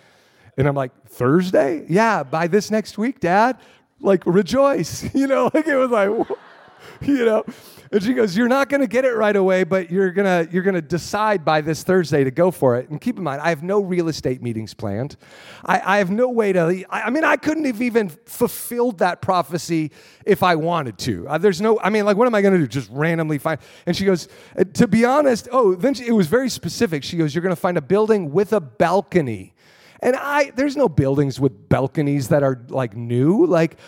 And 0.56 0.68
I'm 0.68 0.76
like, 0.76 0.92
Thursday? 1.08 1.84
Yeah, 1.88 2.22
by 2.22 2.46
this 2.46 2.70
next 2.70 2.98
week, 2.98 3.18
Dad. 3.18 3.58
Like, 4.00 4.24
rejoice. 4.26 5.12
You 5.12 5.26
know, 5.26 5.50
like 5.52 5.66
it 5.66 5.74
was 5.74 5.90
like, 5.90 6.08
you 7.00 7.24
know. 7.24 7.44
And 7.90 8.02
she 8.02 8.12
goes, 8.12 8.36
"You're 8.36 8.48
not 8.48 8.68
going 8.68 8.80
to 8.80 8.86
get 8.86 9.04
it 9.04 9.14
right 9.14 9.34
away, 9.34 9.64
but 9.64 9.90
you're 9.90 10.10
going 10.10 10.46
to 10.46 10.52
you're 10.52 10.62
going 10.62 10.74
to 10.74 10.82
decide 10.82 11.44
by 11.44 11.60
this 11.60 11.82
Thursday 11.82 12.24
to 12.24 12.30
go 12.30 12.50
for 12.50 12.76
it." 12.76 12.90
And 12.90 13.00
keep 13.00 13.16
in 13.16 13.24
mind, 13.24 13.40
I 13.40 13.48
have 13.48 13.62
no 13.62 13.80
real 13.80 14.08
estate 14.08 14.42
meetings 14.42 14.74
planned. 14.74 15.16
I, 15.64 15.94
I 15.94 15.98
have 15.98 16.10
no 16.10 16.28
way 16.28 16.52
to. 16.52 16.84
I, 16.90 17.10
mean, 17.10 17.24
I 17.24 17.36
couldn't 17.36 17.64
have 17.64 17.80
even 17.80 18.08
fulfilled 18.08 18.98
that 18.98 19.22
prophecy 19.22 19.92
if 20.26 20.42
I 20.42 20.56
wanted 20.56 20.98
to. 20.98 21.28
Uh, 21.28 21.38
there's 21.38 21.60
no. 21.60 21.80
I 21.80 21.90
mean, 21.90 22.04
like, 22.04 22.16
what 22.16 22.26
am 22.26 22.34
I 22.34 22.42
going 22.42 22.54
to 22.54 22.60
do? 22.60 22.66
Just 22.66 22.90
randomly 22.90 23.38
find? 23.38 23.58
And 23.86 23.96
she 23.96 24.04
goes, 24.04 24.28
uh, 24.58 24.64
"To 24.74 24.86
be 24.86 25.04
honest, 25.04 25.48
oh, 25.52 25.74
then 25.74 25.94
she, 25.94 26.06
it 26.06 26.12
was 26.12 26.26
very 26.26 26.50
specific. 26.50 27.02
She 27.04 27.16
goes, 27.16 27.34
"You're 27.34 27.42
going 27.42 27.54
to 27.54 27.60
find 27.60 27.78
a 27.78 27.82
building 27.82 28.32
with 28.32 28.52
a 28.52 28.60
balcony." 28.60 29.54
And 30.00 30.14
I, 30.16 30.50
there's 30.50 30.76
no 30.76 30.88
buildings 30.88 31.40
with 31.40 31.68
balconies 31.68 32.28
that 32.28 32.42
are 32.42 32.64
like 32.68 32.96
new. 32.96 33.46
Like, 33.46 33.78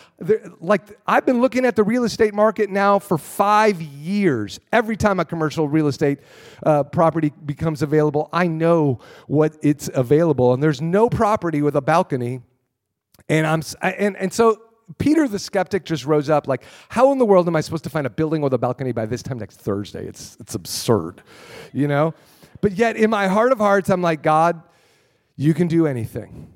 like 0.60 0.98
I've 1.06 1.24
been 1.24 1.40
looking 1.40 1.64
at 1.64 1.76
the 1.76 1.84
real 1.84 2.04
estate 2.04 2.34
market 2.34 2.68
now 2.68 2.98
for 2.98 3.16
five 3.16 3.80
years. 3.80 4.58
Every 4.72 4.96
time 4.96 5.20
a 5.20 5.24
commercial 5.24 5.68
real 5.68 5.86
estate 5.86 6.18
uh, 6.64 6.82
property 6.84 7.32
becomes 7.44 7.82
available, 7.82 8.28
I 8.32 8.48
know 8.48 8.98
what 9.28 9.56
it's 9.62 9.88
available. 9.94 10.52
And 10.52 10.62
there's 10.62 10.80
no 10.80 11.08
property 11.08 11.62
with 11.62 11.76
a 11.76 11.82
balcony. 11.82 12.40
And 13.28 13.46
I'm, 13.46 13.62
and, 13.80 14.16
and 14.16 14.32
so 14.32 14.60
Peter 14.98 15.28
the 15.28 15.38
skeptic 15.38 15.84
just 15.84 16.04
rose 16.04 16.28
up 16.28 16.48
like, 16.48 16.64
how 16.88 17.12
in 17.12 17.18
the 17.18 17.24
world 17.24 17.46
am 17.46 17.54
I 17.54 17.60
supposed 17.60 17.84
to 17.84 17.90
find 17.90 18.06
a 18.06 18.10
building 18.10 18.42
with 18.42 18.52
a 18.52 18.58
balcony 18.58 18.90
by 18.90 19.06
this 19.06 19.22
time 19.22 19.38
next 19.38 19.60
Thursday? 19.60 20.06
It's, 20.06 20.36
it's 20.40 20.56
absurd, 20.56 21.22
you 21.72 21.86
know? 21.86 22.14
But 22.60 22.72
yet 22.72 22.96
in 22.96 23.10
my 23.10 23.28
heart 23.28 23.52
of 23.52 23.58
hearts, 23.58 23.88
I'm 23.88 24.02
like, 24.02 24.22
God, 24.22 24.60
you 25.36 25.54
can 25.54 25.68
do 25.68 25.86
anything. 25.86 26.52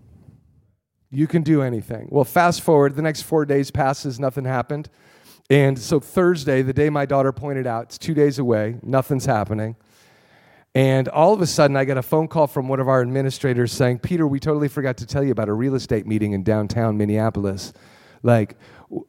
You 1.10 1.26
can 1.26 1.42
do 1.42 1.62
anything. 1.62 2.08
Well, 2.10 2.24
fast 2.24 2.62
forward, 2.62 2.96
the 2.96 3.02
next 3.02 3.22
four 3.22 3.46
days 3.46 3.70
passes, 3.70 4.18
nothing 4.18 4.44
happened. 4.44 4.88
And 5.48 5.78
so 5.78 6.00
Thursday, 6.00 6.62
the 6.62 6.72
day 6.72 6.90
my 6.90 7.06
daughter 7.06 7.32
pointed 7.32 7.66
out, 7.66 7.84
it's 7.84 7.98
two 7.98 8.14
days 8.14 8.38
away, 8.38 8.78
nothing's 8.82 9.26
happening. 9.26 9.76
And 10.74 11.06
all 11.08 11.32
of 11.32 11.40
a 11.40 11.46
sudden, 11.46 11.76
I 11.76 11.84
get 11.84 11.98
a 11.98 12.02
phone 12.02 12.26
call 12.26 12.48
from 12.48 12.66
one 12.66 12.80
of 12.80 12.88
our 12.88 13.00
administrators 13.00 13.70
saying, 13.70 14.00
Peter, 14.00 14.26
we 14.26 14.40
totally 14.40 14.66
forgot 14.66 14.96
to 14.96 15.06
tell 15.06 15.22
you 15.22 15.30
about 15.30 15.48
a 15.48 15.52
real 15.52 15.76
estate 15.76 16.04
meeting 16.04 16.32
in 16.32 16.42
downtown 16.42 16.96
Minneapolis. 16.96 17.72
Like, 18.24 18.56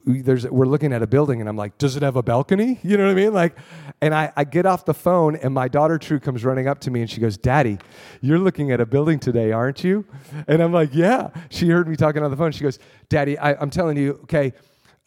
there's, 0.05 0.45
we're 0.45 0.65
looking 0.65 0.91
at 0.91 1.01
a 1.01 1.07
building 1.07 1.39
and 1.39 1.49
I'm 1.49 1.55
like, 1.55 1.77
does 1.77 1.95
it 1.95 2.03
have 2.03 2.17
a 2.17 2.23
balcony? 2.23 2.79
You 2.85 2.97
know 2.97 3.05
what 3.05 3.11
I 3.11 3.15
mean? 3.15 3.33
Like, 3.33 3.57
and 4.01 4.13
I, 4.13 4.31
I 4.35 4.43
get 4.43 4.65
off 4.65 4.85
the 4.85 4.93
phone 4.93 5.35
and 5.37 5.53
my 5.53 5.67
daughter 5.67 5.97
True 5.97 6.19
comes 6.19 6.45
running 6.45 6.67
up 6.67 6.79
to 6.81 6.91
me 6.91 7.01
and 7.01 7.09
she 7.09 7.19
goes, 7.19 7.37
Daddy, 7.37 7.79
you're 8.21 8.37
looking 8.37 8.71
at 8.71 8.79
a 8.79 8.85
building 8.85 9.19
today, 9.19 9.51
aren't 9.51 9.83
you? 9.83 10.05
And 10.47 10.61
I'm 10.61 10.71
like, 10.71 10.89
yeah. 10.93 11.29
She 11.49 11.69
heard 11.69 11.87
me 11.87 11.95
talking 11.95 12.23
on 12.23 12.29
the 12.29 12.37
phone. 12.37 12.51
She 12.51 12.63
goes, 12.63 12.77
Daddy, 13.09 13.37
I, 13.39 13.53
I'm 13.55 13.69
telling 13.69 13.97
you, 13.97 14.19
okay, 14.23 14.53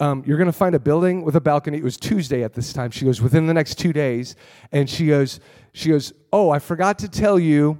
um, 0.00 0.22
you're 0.26 0.38
going 0.38 0.46
to 0.46 0.52
find 0.52 0.74
a 0.74 0.78
building 0.80 1.22
with 1.22 1.36
a 1.36 1.40
balcony. 1.40 1.78
It 1.78 1.84
was 1.84 1.96
Tuesday 1.96 2.42
at 2.42 2.54
this 2.54 2.72
time. 2.72 2.90
She 2.90 3.04
goes, 3.04 3.20
within 3.20 3.46
the 3.46 3.54
next 3.54 3.76
two 3.76 3.92
days. 3.92 4.36
And 4.72 4.88
she 4.88 5.08
goes, 5.08 5.40
she 5.72 5.90
goes, 5.90 6.12
oh, 6.32 6.50
I 6.50 6.58
forgot 6.58 6.98
to 7.00 7.08
tell 7.08 7.38
you, 7.38 7.78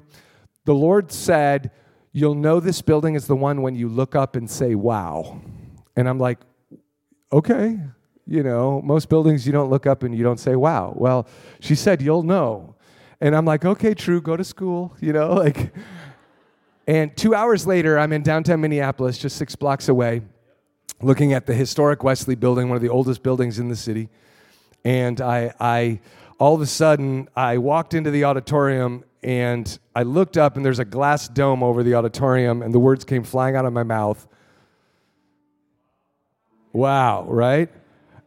the 0.65 0.75
Lord 0.75 1.11
said, 1.11 1.71
you'll 2.13 2.35
know 2.35 2.61
this 2.61 2.83
building 2.83 3.15
is 3.15 3.27
the 3.27 3.37
one 3.37 3.63
when 3.63 3.75
you 3.75 3.89
look 3.89 4.15
up 4.15 4.37
and 4.37 4.51
say, 4.51 4.75
wow. 4.75 5.41
And 5.99 6.09
I'm 6.09 6.21
like, 6.21 6.39
okay, 7.33 7.77
you 8.25 8.45
know, 8.45 8.81
most 8.83 9.09
buildings 9.09 9.45
you 9.45 9.53
don't 9.53 9.69
look 9.69 9.85
up 9.85 10.05
and 10.05 10.17
you 10.17 10.23
don't 10.23 10.39
say, 10.39 10.55
wow. 10.55 10.93
Well, 10.95 11.27
she 11.59 11.75
said, 11.75 12.01
you'll 12.01 12.23
know. 12.23 12.77
And 13.21 13.35
I'm 13.35 13.45
like, 13.45 13.65
okay, 13.65 13.95
true, 13.95 14.21
go 14.21 14.37
to 14.37 14.45
school, 14.45 14.95
you 15.01 15.13
know, 15.13 15.35
like. 15.35 15.75
And 16.87 17.17
two 17.17 17.35
hours 17.35 17.67
later, 17.67 17.99
I'm 17.99 18.13
in 18.13 18.23
downtown 18.23 18.61
Minneapolis, 18.61 19.19
just 19.19 19.37
six 19.37 19.57
blocks 19.57 19.89
away, 19.89 20.23
looking 21.03 21.33
at 21.33 21.47
the 21.47 21.53
historic 21.53 22.05
Wesley 22.05 22.37
building, 22.37 22.69
one 22.69 22.77
of 22.77 22.83
the 22.83 22.91
oldest 22.91 23.25
buildings 23.25 23.59
in 23.59 23.69
the 23.69 23.75
city. 23.75 24.09
And 24.85 25.21
I, 25.21 25.53
I 25.59 25.99
all 26.39 26.55
of 26.55 26.61
a 26.61 26.67
sudden, 26.67 27.29
I 27.35 27.59
walked 27.59 27.93
into 27.93 28.13
the 28.13 28.23
auditorium 28.23 29.03
and 29.25 29.77
I 29.97 30.05
looked 30.05 30.37
up, 30.39 30.55
and 30.55 30.65
there's 30.65 30.79
a 30.79 30.85
glass 30.85 31.27
dome 31.27 31.65
over 31.65 31.83
the 31.83 31.95
auditorium, 31.95 32.63
and 32.63 32.73
the 32.73 32.79
words 32.79 33.05
came 33.05 33.25
flying 33.25 33.57
out 33.57 33.65
of 33.65 33.73
my 33.73 33.83
mouth 33.83 34.29
Wow, 36.79 37.25
right? 37.29 37.69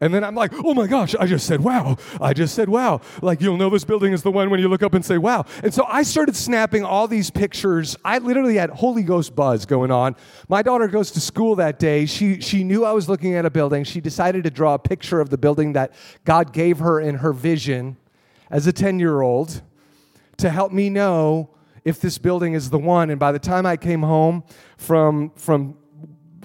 And 0.02 0.14
then 0.14 0.26
I'm 0.26 0.36
like, 0.36 0.52
oh 0.66 0.74
my 0.74 0.88
gosh, 0.88 1.16
I 1.16 1.26
just 1.26 1.48
said 1.48 1.62
wow. 1.62 1.96
I 2.20 2.34
just 2.34 2.54
said 2.54 2.68
wow. 2.68 3.00
Like, 3.22 3.40
you'll 3.40 3.56
know 3.56 3.70
this 3.70 3.86
building 3.86 4.12
is 4.12 4.24
the 4.24 4.32
one 4.32 4.50
when 4.50 4.60
you 4.60 4.68
look 4.68 4.84
up 4.84 4.94
and 4.94 5.06
say 5.06 5.18
wow. 5.18 5.46
And 5.64 5.74
so 5.74 5.86
I 5.88 6.04
started 6.04 6.36
snapping 6.36 6.84
all 6.84 7.08
these 7.08 7.30
pictures. 7.30 7.96
I 8.04 8.18
literally 8.18 8.56
had 8.56 8.72
Holy 8.72 9.04
Ghost 9.04 9.38
buzz 9.38 9.66
going 9.66 9.90
on. 9.90 10.18
My 10.50 10.62
daughter 10.64 10.90
goes 10.90 11.12
to 11.12 11.22
school 11.22 11.56
that 11.56 11.80
day. 11.80 12.06
She, 12.06 12.42
she 12.42 12.66
knew 12.66 12.84
I 12.84 12.92
was 12.92 13.08
looking 13.08 13.36
at 13.36 13.46
a 13.46 13.50
building. 13.50 13.86
She 13.86 14.02
decided 14.02 14.44
to 14.44 14.50
draw 14.50 14.74
a 14.74 14.80
picture 14.80 15.22
of 15.22 15.30
the 15.30 15.38
building 15.38 15.72
that 15.74 15.94
God 16.26 16.52
gave 16.52 16.80
her 16.80 17.00
in 17.00 17.16
her 17.16 17.32
vision 17.32 17.96
as 18.50 18.68
a 18.68 18.74
10 18.74 19.00
year 19.00 19.22
old 19.22 19.62
to 20.38 20.50
help 20.50 20.74
me 20.74 20.90
know 20.90 21.52
if 21.86 22.02
this 22.02 22.18
building 22.18 22.54
is 22.54 22.70
the 22.70 22.80
one. 22.80 23.12
And 23.12 23.20
by 23.20 23.32
the 23.32 23.40
time 23.40 23.66
I 23.66 23.78
came 23.78 24.02
home 24.02 24.44
from, 24.78 25.30
from 25.38 25.78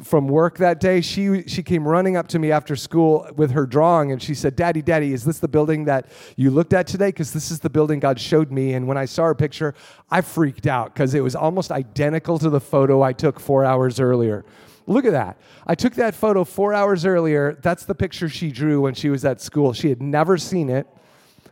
from 0.07 0.29
work 0.29 0.59
that 0.59 0.81
day, 0.81 1.01
she, 1.01 1.42
she 1.47 1.62
came 1.62 1.87
running 1.87 2.16
up 2.16 2.29
to 2.29 2.38
me 2.38 2.53
after 2.53 2.77
school 2.77 3.29
with 3.37 3.51
her 3.51 3.66
drawing 3.66 4.12
and 4.12 4.23
she 4.23 4.35
said, 4.35 4.57
Daddy, 4.57 4.81
Daddy, 4.81 5.12
is 5.12 5.25
this 5.25 5.38
the 5.40 5.49
building 5.49 5.85
that 5.85 6.07
you 6.37 6.51
looked 6.51 6.73
at 6.73 6.87
today? 6.87 7.09
Because 7.09 7.33
this 7.33 7.51
is 7.51 7.61
the 7.61 7.71
building 7.71 7.99
God 7.99 8.21
showed 8.21 8.51
me. 8.51 8.75
And 8.75 8.87
when 8.87 8.97
I 8.97 9.05
saw 9.05 9.25
her 9.25 9.35
picture, 9.35 9.75
I 10.11 10.21
freaked 10.21 10.66
out 10.66 10.95
because 10.95 11.14
it 11.14 11.21
was 11.21 11.35
almost 11.35 11.71
identical 11.71 12.38
to 12.38 12.49
the 12.49 12.61
photo 12.61 13.03
I 13.03 13.12
took 13.12 13.40
four 13.40 13.64
hours 13.64 14.01
earlier. 14.01 14.45
Look 14.87 15.05
at 15.05 15.12
that. 15.12 15.37
I 15.66 15.75
took 15.75 15.95
that 15.95 16.14
photo 16.14 16.45
four 16.45 16.73
hours 16.73 17.05
earlier. 17.05 17.59
That's 17.61 17.85
the 17.85 17.95
picture 17.95 18.29
she 18.29 18.53
drew 18.53 18.81
when 18.81 18.95
she 18.95 19.09
was 19.09 19.25
at 19.25 19.40
school. 19.40 19.73
She 19.73 19.88
had 19.88 20.01
never 20.01 20.38
seen 20.38 20.71
it, 20.71 20.87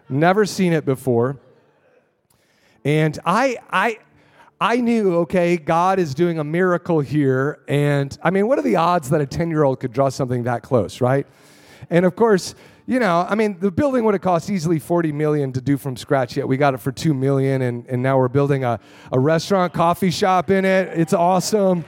never 0.08 0.46
seen 0.46 0.72
it 0.72 0.84
before. 0.84 1.38
And 2.84 3.18
I, 3.24 3.58
I, 3.70 3.98
I 4.64 4.76
knew, 4.76 5.16
okay, 5.16 5.58
God 5.58 5.98
is 5.98 6.14
doing 6.14 6.38
a 6.38 6.44
miracle 6.44 7.00
here. 7.00 7.62
And 7.68 8.16
I 8.22 8.30
mean, 8.30 8.48
what 8.48 8.58
are 8.58 8.62
the 8.62 8.76
odds 8.76 9.10
that 9.10 9.20
a 9.20 9.26
10 9.26 9.50
year 9.50 9.62
old 9.62 9.78
could 9.78 9.92
draw 9.92 10.08
something 10.08 10.44
that 10.44 10.62
close, 10.62 11.02
right? 11.02 11.26
And 11.90 12.06
of 12.06 12.16
course, 12.16 12.54
you 12.86 12.98
know, 12.98 13.26
I 13.28 13.34
mean, 13.34 13.58
the 13.60 13.70
building 13.70 14.04
would 14.04 14.14
have 14.14 14.22
cost 14.22 14.48
easily 14.48 14.78
40 14.78 15.12
million 15.12 15.52
to 15.52 15.60
do 15.60 15.76
from 15.76 15.98
scratch, 15.98 16.38
yet 16.38 16.48
we 16.48 16.56
got 16.56 16.72
it 16.72 16.78
for 16.78 16.92
2 16.92 17.12
million, 17.12 17.60
and, 17.60 18.02
now 18.02 18.16
we're 18.16 18.28
building 18.28 18.64
a, 18.64 18.80
a 19.12 19.18
restaurant, 19.18 19.74
coffee 19.74 20.10
shop 20.10 20.48
in 20.50 20.64
it. 20.64 20.98
It's 20.98 21.12
awesome. 21.12 21.84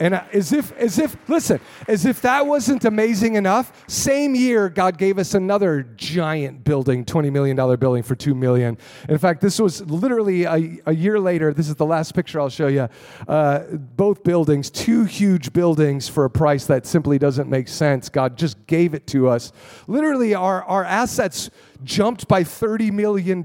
And 0.00 0.14
as 0.14 0.52
if, 0.52 0.76
as 0.76 0.98
if, 0.98 1.16
listen, 1.28 1.60
as 1.88 2.06
if 2.06 2.22
that 2.22 2.46
wasn't 2.46 2.84
amazing 2.84 3.34
enough, 3.34 3.72
same 3.88 4.34
year, 4.34 4.68
God 4.68 4.96
gave 4.96 5.18
us 5.18 5.34
another 5.34 5.82
giant 5.96 6.62
building, 6.62 7.04
$20 7.04 7.32
million 7.32 7.56
building 7.76 8.02
for 8.04 8.14
2 8.14 8.34
million. 8.34 8.78
In 9.08 9.18
fact, 9.18 9.40
this 9.40 9.60
was 9.60 9.80
literally 9.82 10.44
a, 10.44 10.78
a 10.86 10.94
year 10.94 11.18
later. 11.18 11.52
This 11.52 11.68
is 11.68 11.74
the 11.74 11.86
last 11.86 12.14
picture 12.14 12.40
I'll 12.40 12.48
show 12.48 12.68
you. 12.68 12.88
Uh, 13.26 13.60
both 13.96 14.22
buildings, 14.22 14.70
two 14.70 15.04
huge 15.04 15.52
buildings 15.52 16.08
for 16.08 16.24
a 16.24 16.30
price 16.30 16.66
that 16.66 16.86
simply 16.86 17.18
doesn't 17.18 17.48
make 17.48 17.66
sense. 17.66 18.08
God 18.08 18.38
just 18.38 18.66
gave 18.66 18.94
it 18.94 19.06
to 19.08 19.28
us. 19.28 19.52
Literally, 19.88 20.34
our, 20.34 20.62
our 20.64 20.84
assets 20.84 21.50
jumped 21.82 22.28
by 22.28 22.44
$30 22.44 22.92
million 22.92 23.42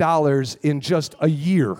in 0.61 0.81
just 0.81 1.15
a 1.19 1.29
year 1.29 1.77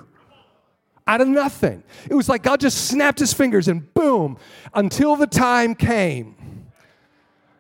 out 1.08 1.22
of 1.22 1.28
nothing. 1.28 1.84
It 2.10 2.16
was 2.16 2.30
like 2.30 2.44
God 2.44 2.60
just 2.60 2.88
snapped 2.88 3.20
his 3.20 3.34
fingers 3.34 3.68
and 3.68 3.94
boom, 3.94 4.38
until 4.74 5.16
the 5.16 5.28
time 5.28 5.76
came. 5.76 6.36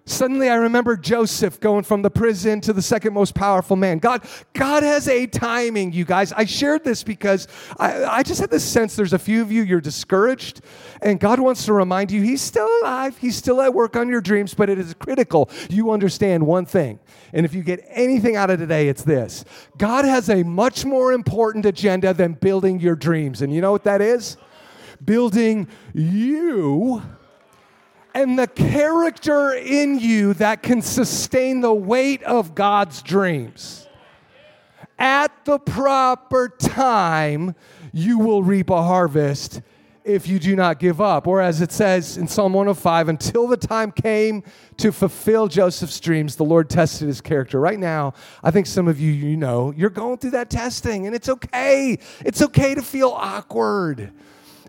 Suddenly 0.05 0.49
I 0.49 0.55
remember 0.55 0.97
Joseph 0.97 1.61
going 1.61 1.85
from 1.85 2.01
the 2.01 2.09
prison 2.09 2.59
to 2.61 2.73
the 2.73 2.81
second 2.81 3.13
most 3.13 3.33
powerful 3.35 3.77
man. 3.77 3.99
God, 3.99 4.25
God 4.51 4.83
has 4.83 5.07
a 5.07 5.27
timing, 5.27 5.93
you 5.93 6.03
guys. 6.03 6.33
I 6.33 6.43
shared 6.43 6.83
this 6.83 7.03
because 7.03 7.47
I, 7.79 8.03
I 8.03 8.23
just 8.23 8.41
had 8.41 8.49
this 8.49 8.65
sense 8.65 8.97
there's 8.97 9.13
a 9.13 9.19
few 9.19 9.41
of 9.41 9.49
you, 9.49 9.63
you're 9.63 9.79
discouraged, 9.79 10.59
and 11.01 11.21
God 11.21 11.39
wants 11.39 11.65
to 11.65 11.73
remind 11.73 12.11
you 12.11 12.21
He's 12.21 12.41
still 12.41 12.67
alive, 12.81 13.17
He's 13.17 13.37
still 13.37 13.61
at 13.61 13.73
work 13.73 13.95
on 13.95 14.09
your 14.09 14.19
dreams, 14.19 14.53
but 14.53 14.69
it 14.69 14.77
is 14.77 14.93
critical 14.95 15.49
you 15.69 15.91
understand 15.91 16.45
one 16.45 16.65
thing. 16.65 16.99
And 17.31 17.45
if 17.45 17.53
you 17.53 17.63
get 17.63 17.85
anything 17.89 18.35
out 18.35 18.49
of 18.49 18.59
today, 18.59 18.89
it's 18.89 19.03
this 19.03 19.45
God 19.77 20.03
has 20.03 20.29
a 20.29 20.43
much 20.43 20.83
more 20.83 21.13
important 21.13 21.65
agenda 21.65 22.13
than 22.13 22.33
building 22.33 22.81
your 22.81 22.95
dreams. 22.95 23.41
And 23.41 23.53
you 23.53 23.61
know 23.61 23.71
what 23.71 23.85
that 23.85 24.01
is? 24.01 24.35
Building 25.03 25.69
you 25.93 27.01
and 28.13 28.37
the 28.37 28.47
character 28.47 29.53
in 29.53 29.99
you 29.99 30.33
that 30.35 30.61
can 30.63 30.81
sustain 30.81 31.61
the 31.61 31.73
weight 31.73 32.21
of 32.23 32.55
God's 32.55 33.01
dreams. 33.01 33.87
At 34.99 35.45
the 35.45 35.59
proper 35.59 36.49
time, 36.49 37.55
you 37.91 38.19
will 38.19 38.43
reap 38.43 38.69
a 38.69 38.83
harvest 38.83 39.61
if 40.03 40.27
you 40.27 40.37
do 40.37 40.55
not 40.55 40.79
give 40.79 41.01
up. 41.01 41.27
Or 41.27 41.41
as 41.41 41.61
it 41.61 41.71
says 41.71 42.17
in 42.17 42.27
Psalm 42.27 42.53
105, 42.53 43.09
until 43.09 43.47
the 43.47 43.57
time 43.57 43.91
came 43.91 44.43
to 44.77 44.91
fulfill 44.91 45.47
Joseph's 45.47 45.99
dreams, 45.99 46.35
the 46.35 46.43
Lord 46.43 46.69
tested 46.69 47.07
his 47.07 47.21
character. 47.21 47.59
Right 47.59 47.79
now, 47.79 48.13
I 48.43 48.51
think 48.51 48.67
some 48.67 48.87
of 48.87 48.99
you, 48.99 49.11
you 49.11 49.37
know, 49.37 49.73
you're 49.75 49.89
going 49.89 50.17
through 50.17 50.31
that 50.31 50.49
testing, 50.49 51.07
and 51.07 51.15
it's 51.15 51.29
okay. 51.29 51.97
It's 52.25 52.41
okay 52.41 52.75
to 52.75 52.81
feel 52.81 53.09
awkward. 53.09 54.11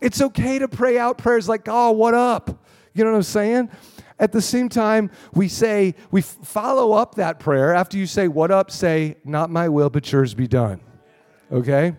It's 0.01 0.21
okay 0.21 0.59
to 0.59 0.69
pray 0.69 0.99
out 0.99 1.19
prayers 1.19 1.49
like, 1.49 1.63
oh, 1.67 1.93
what 1.93 2.15
up? 2.15 2.64
You 2.95 3.05
know 3.05 3.11
what 3.11 3.17
I'm 3.17 3.23
saying? 3.23 3.71
At 4.19 4.33
the 4.33 4.41
same 4.41 4.69
time, 4.69 5.11
we 5.35 5.49
say, 5.49 5.95
we 6.11 6.23
follow 6.23 6.93
up 6.93 7.17
that 7.17 7.41
prayer. 7.41 7.75
After 7.75 7.99
you 7.99 8.07
say, 8.07 8.29
what 8.29 8.51
up, 8.51 8.71
say, 8.71 9.17
not 9.25 9.51
my 9.51 9.69
will, 9.69 9.91
but 9.91 10.11
yours 10.11 10.35
be 10.35 10.47
done. 10.47 10.81
Okay? 11.51 11.95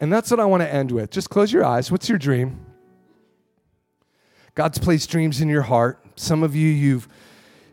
And 0.00 0.10
that's 0.10 0.30
what 0.30 0.40
I 0.40 0.46
want 0.46 0.62
to 0.62 0.72
end 0.72 0.90
with. 0.90 1.10
Just 1.10 1.28
close 1.28 1.52
your 1.52 1.64
eyes. 1.64 1.90
What's 1.92 2.08
your 2.08 2.18
dream? 2.18 2.64
God's 4.54 4.78
placed 4.78 5.10
dreams 5.10 5.42
in 5.42 5.48
your 5.48 5.62
heart. 5.62 6.02
Some 6.16 6.42
of 6.42 6.56
you, 6.56 6.68
you've 6.68 7.08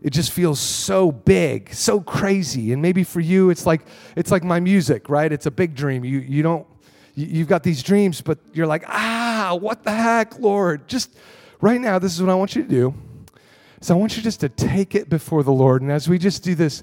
it 0.02 0.12
just 0.12 0.32
feels 0.32 0.60
so 0.60 1.12
big, 1.12 1.74
so 1.74 2.00
crazy. 2.00 2.72
And 2.72 2.82
maybe 2.82 3.04
for 3.04 3.20
you, 3.20 3.50
it's 3.50 3.66
like 3.66 3.82
it's 4.16 4.32
like 4.32 4.44
my 4.44 4.60
music, 4.60 5.10
right? 5.10 5.32
It's 5.32 5.48
a 5.48 5.52
big 5.52 5.74
dream. 5.74 6.06
You 6.06 6.20
you 6.20 6.44
don't 6.44 6.68
you've 7.16 7.48
got 7.48 7.64
these 7.64 7.82
dreams, 7.82 8.22
but 8.22 8.38
you're 8.54 8.68
like, 8.68 8.84
ah, 8.88 9.58
what 9.60 9.84
the 9.84 9.92
heck, 9.92 10.40
Lord? 10.40 10.88
Just 10.88 11.18
right 11.62 11.80
now, 11.80 12.00
this 12.00 12.14
is 12.14 12.22
what 12.22 12.30
I 12.30 12.36
want 12.36 12.56
you 12.56 12.64
to 12.64 12.70
do. 12.70 12.94
So 13.80 13.96
I 13.96 13.98
want 13.98 14.18
you 14.18 14.24
just 14.24 14.40
to 14.40 14.50
take 14.50 14.96
it 14.96 15.10
before 15.10 15.44
the 15.44 15.52
Lord. 15.52 15.82
And 15.82 15.92
as 15.92 16.10
we 16.10 16.18
just 16.18 16.44
do 16.44 16.56
this, 16.56 16.82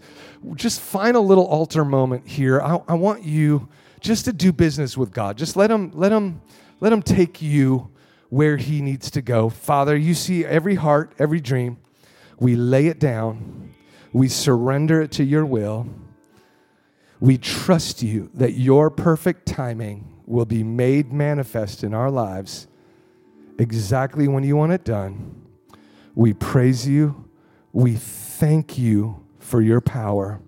just 0.54 0.80
find 0.80 1.16
a 1.16 1.20
little 1.20 1.46
altar 1.46 1.84
moment 1.84 2.28
here. 2.28 2.60
I, 2.60 2.80
I 2.87 2.94
want 2.94 3.24
you 3.24 3.68
just 4.00 4.26
to 4.26 4.32
do 4.32 4.52
business 4.52 4.96
with 4.96 5.12
God. 5.12 5.37
Just 5.37 5.56
let 5.56 5.70
him, 5.70 5.90
let 5.92 6.12
him, 6.12 6.40
let 6.80 6.92
him 6.92 7.02
take 7.02 7.42
you 7.42 7.90
where 8.28 8.56
he 8.56 8.80
needs 8.80 9.10
to 9.12 9.22
go. 9.22 9.48
Father, 9.48 9.96
you 9.96 10.14
see 10.14 10.44
every 10.44 10.76
heart, 10.76 11.12
every 11.18 11.40
dream. 11.40 11.78
We 12.38 12.54
lay 12.54 12.87
it 12.87 13.00
down. 13.00 13.74
We 14.12 14.28
surrender 14.28 15.02
it 15.02 15.10
to 15.12 15.24
your 15.24 15.44
will. 15.44 15.88
We 17.18 17.38
trust 17.38 18.02
you 18.02 18.30
that 18.34 18.52
your 18.52 18.90
perfect 18.90 19.46
timing 19.46 20.22
will 20.26 20.44
be 20.44 20.62
made 20.62 21.12
manifest 21.12 21.82
in 21.82 21.94
our 21.94 22.10
lives 22.10 22.66
exactly 23.59 24.29
when 24.29 24.45
you 24.45 24.57
want 24.57 24.73
it 24.73 24.85
done. 24.85 25.43
We 26.14 26.33
praise 26.33 26.87
you. 26.87 27.29
We 27.73 27.95
thank 27.95 28.79
you 28.79 29.25
for 29.38 29.61
your 29.61 29.81
power. 29.81 30.40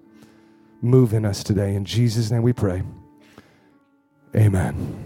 Move 0.80 1.12
in 1.12 1.24
us 1.24 1.42
today. 1.42 1.74
In 1.74 1.84
Jesus' 1.84 2.30
name 2.30 2.42
we 2.42 2.52
pray. 2.52 2.82
Amen. 4.34 5.05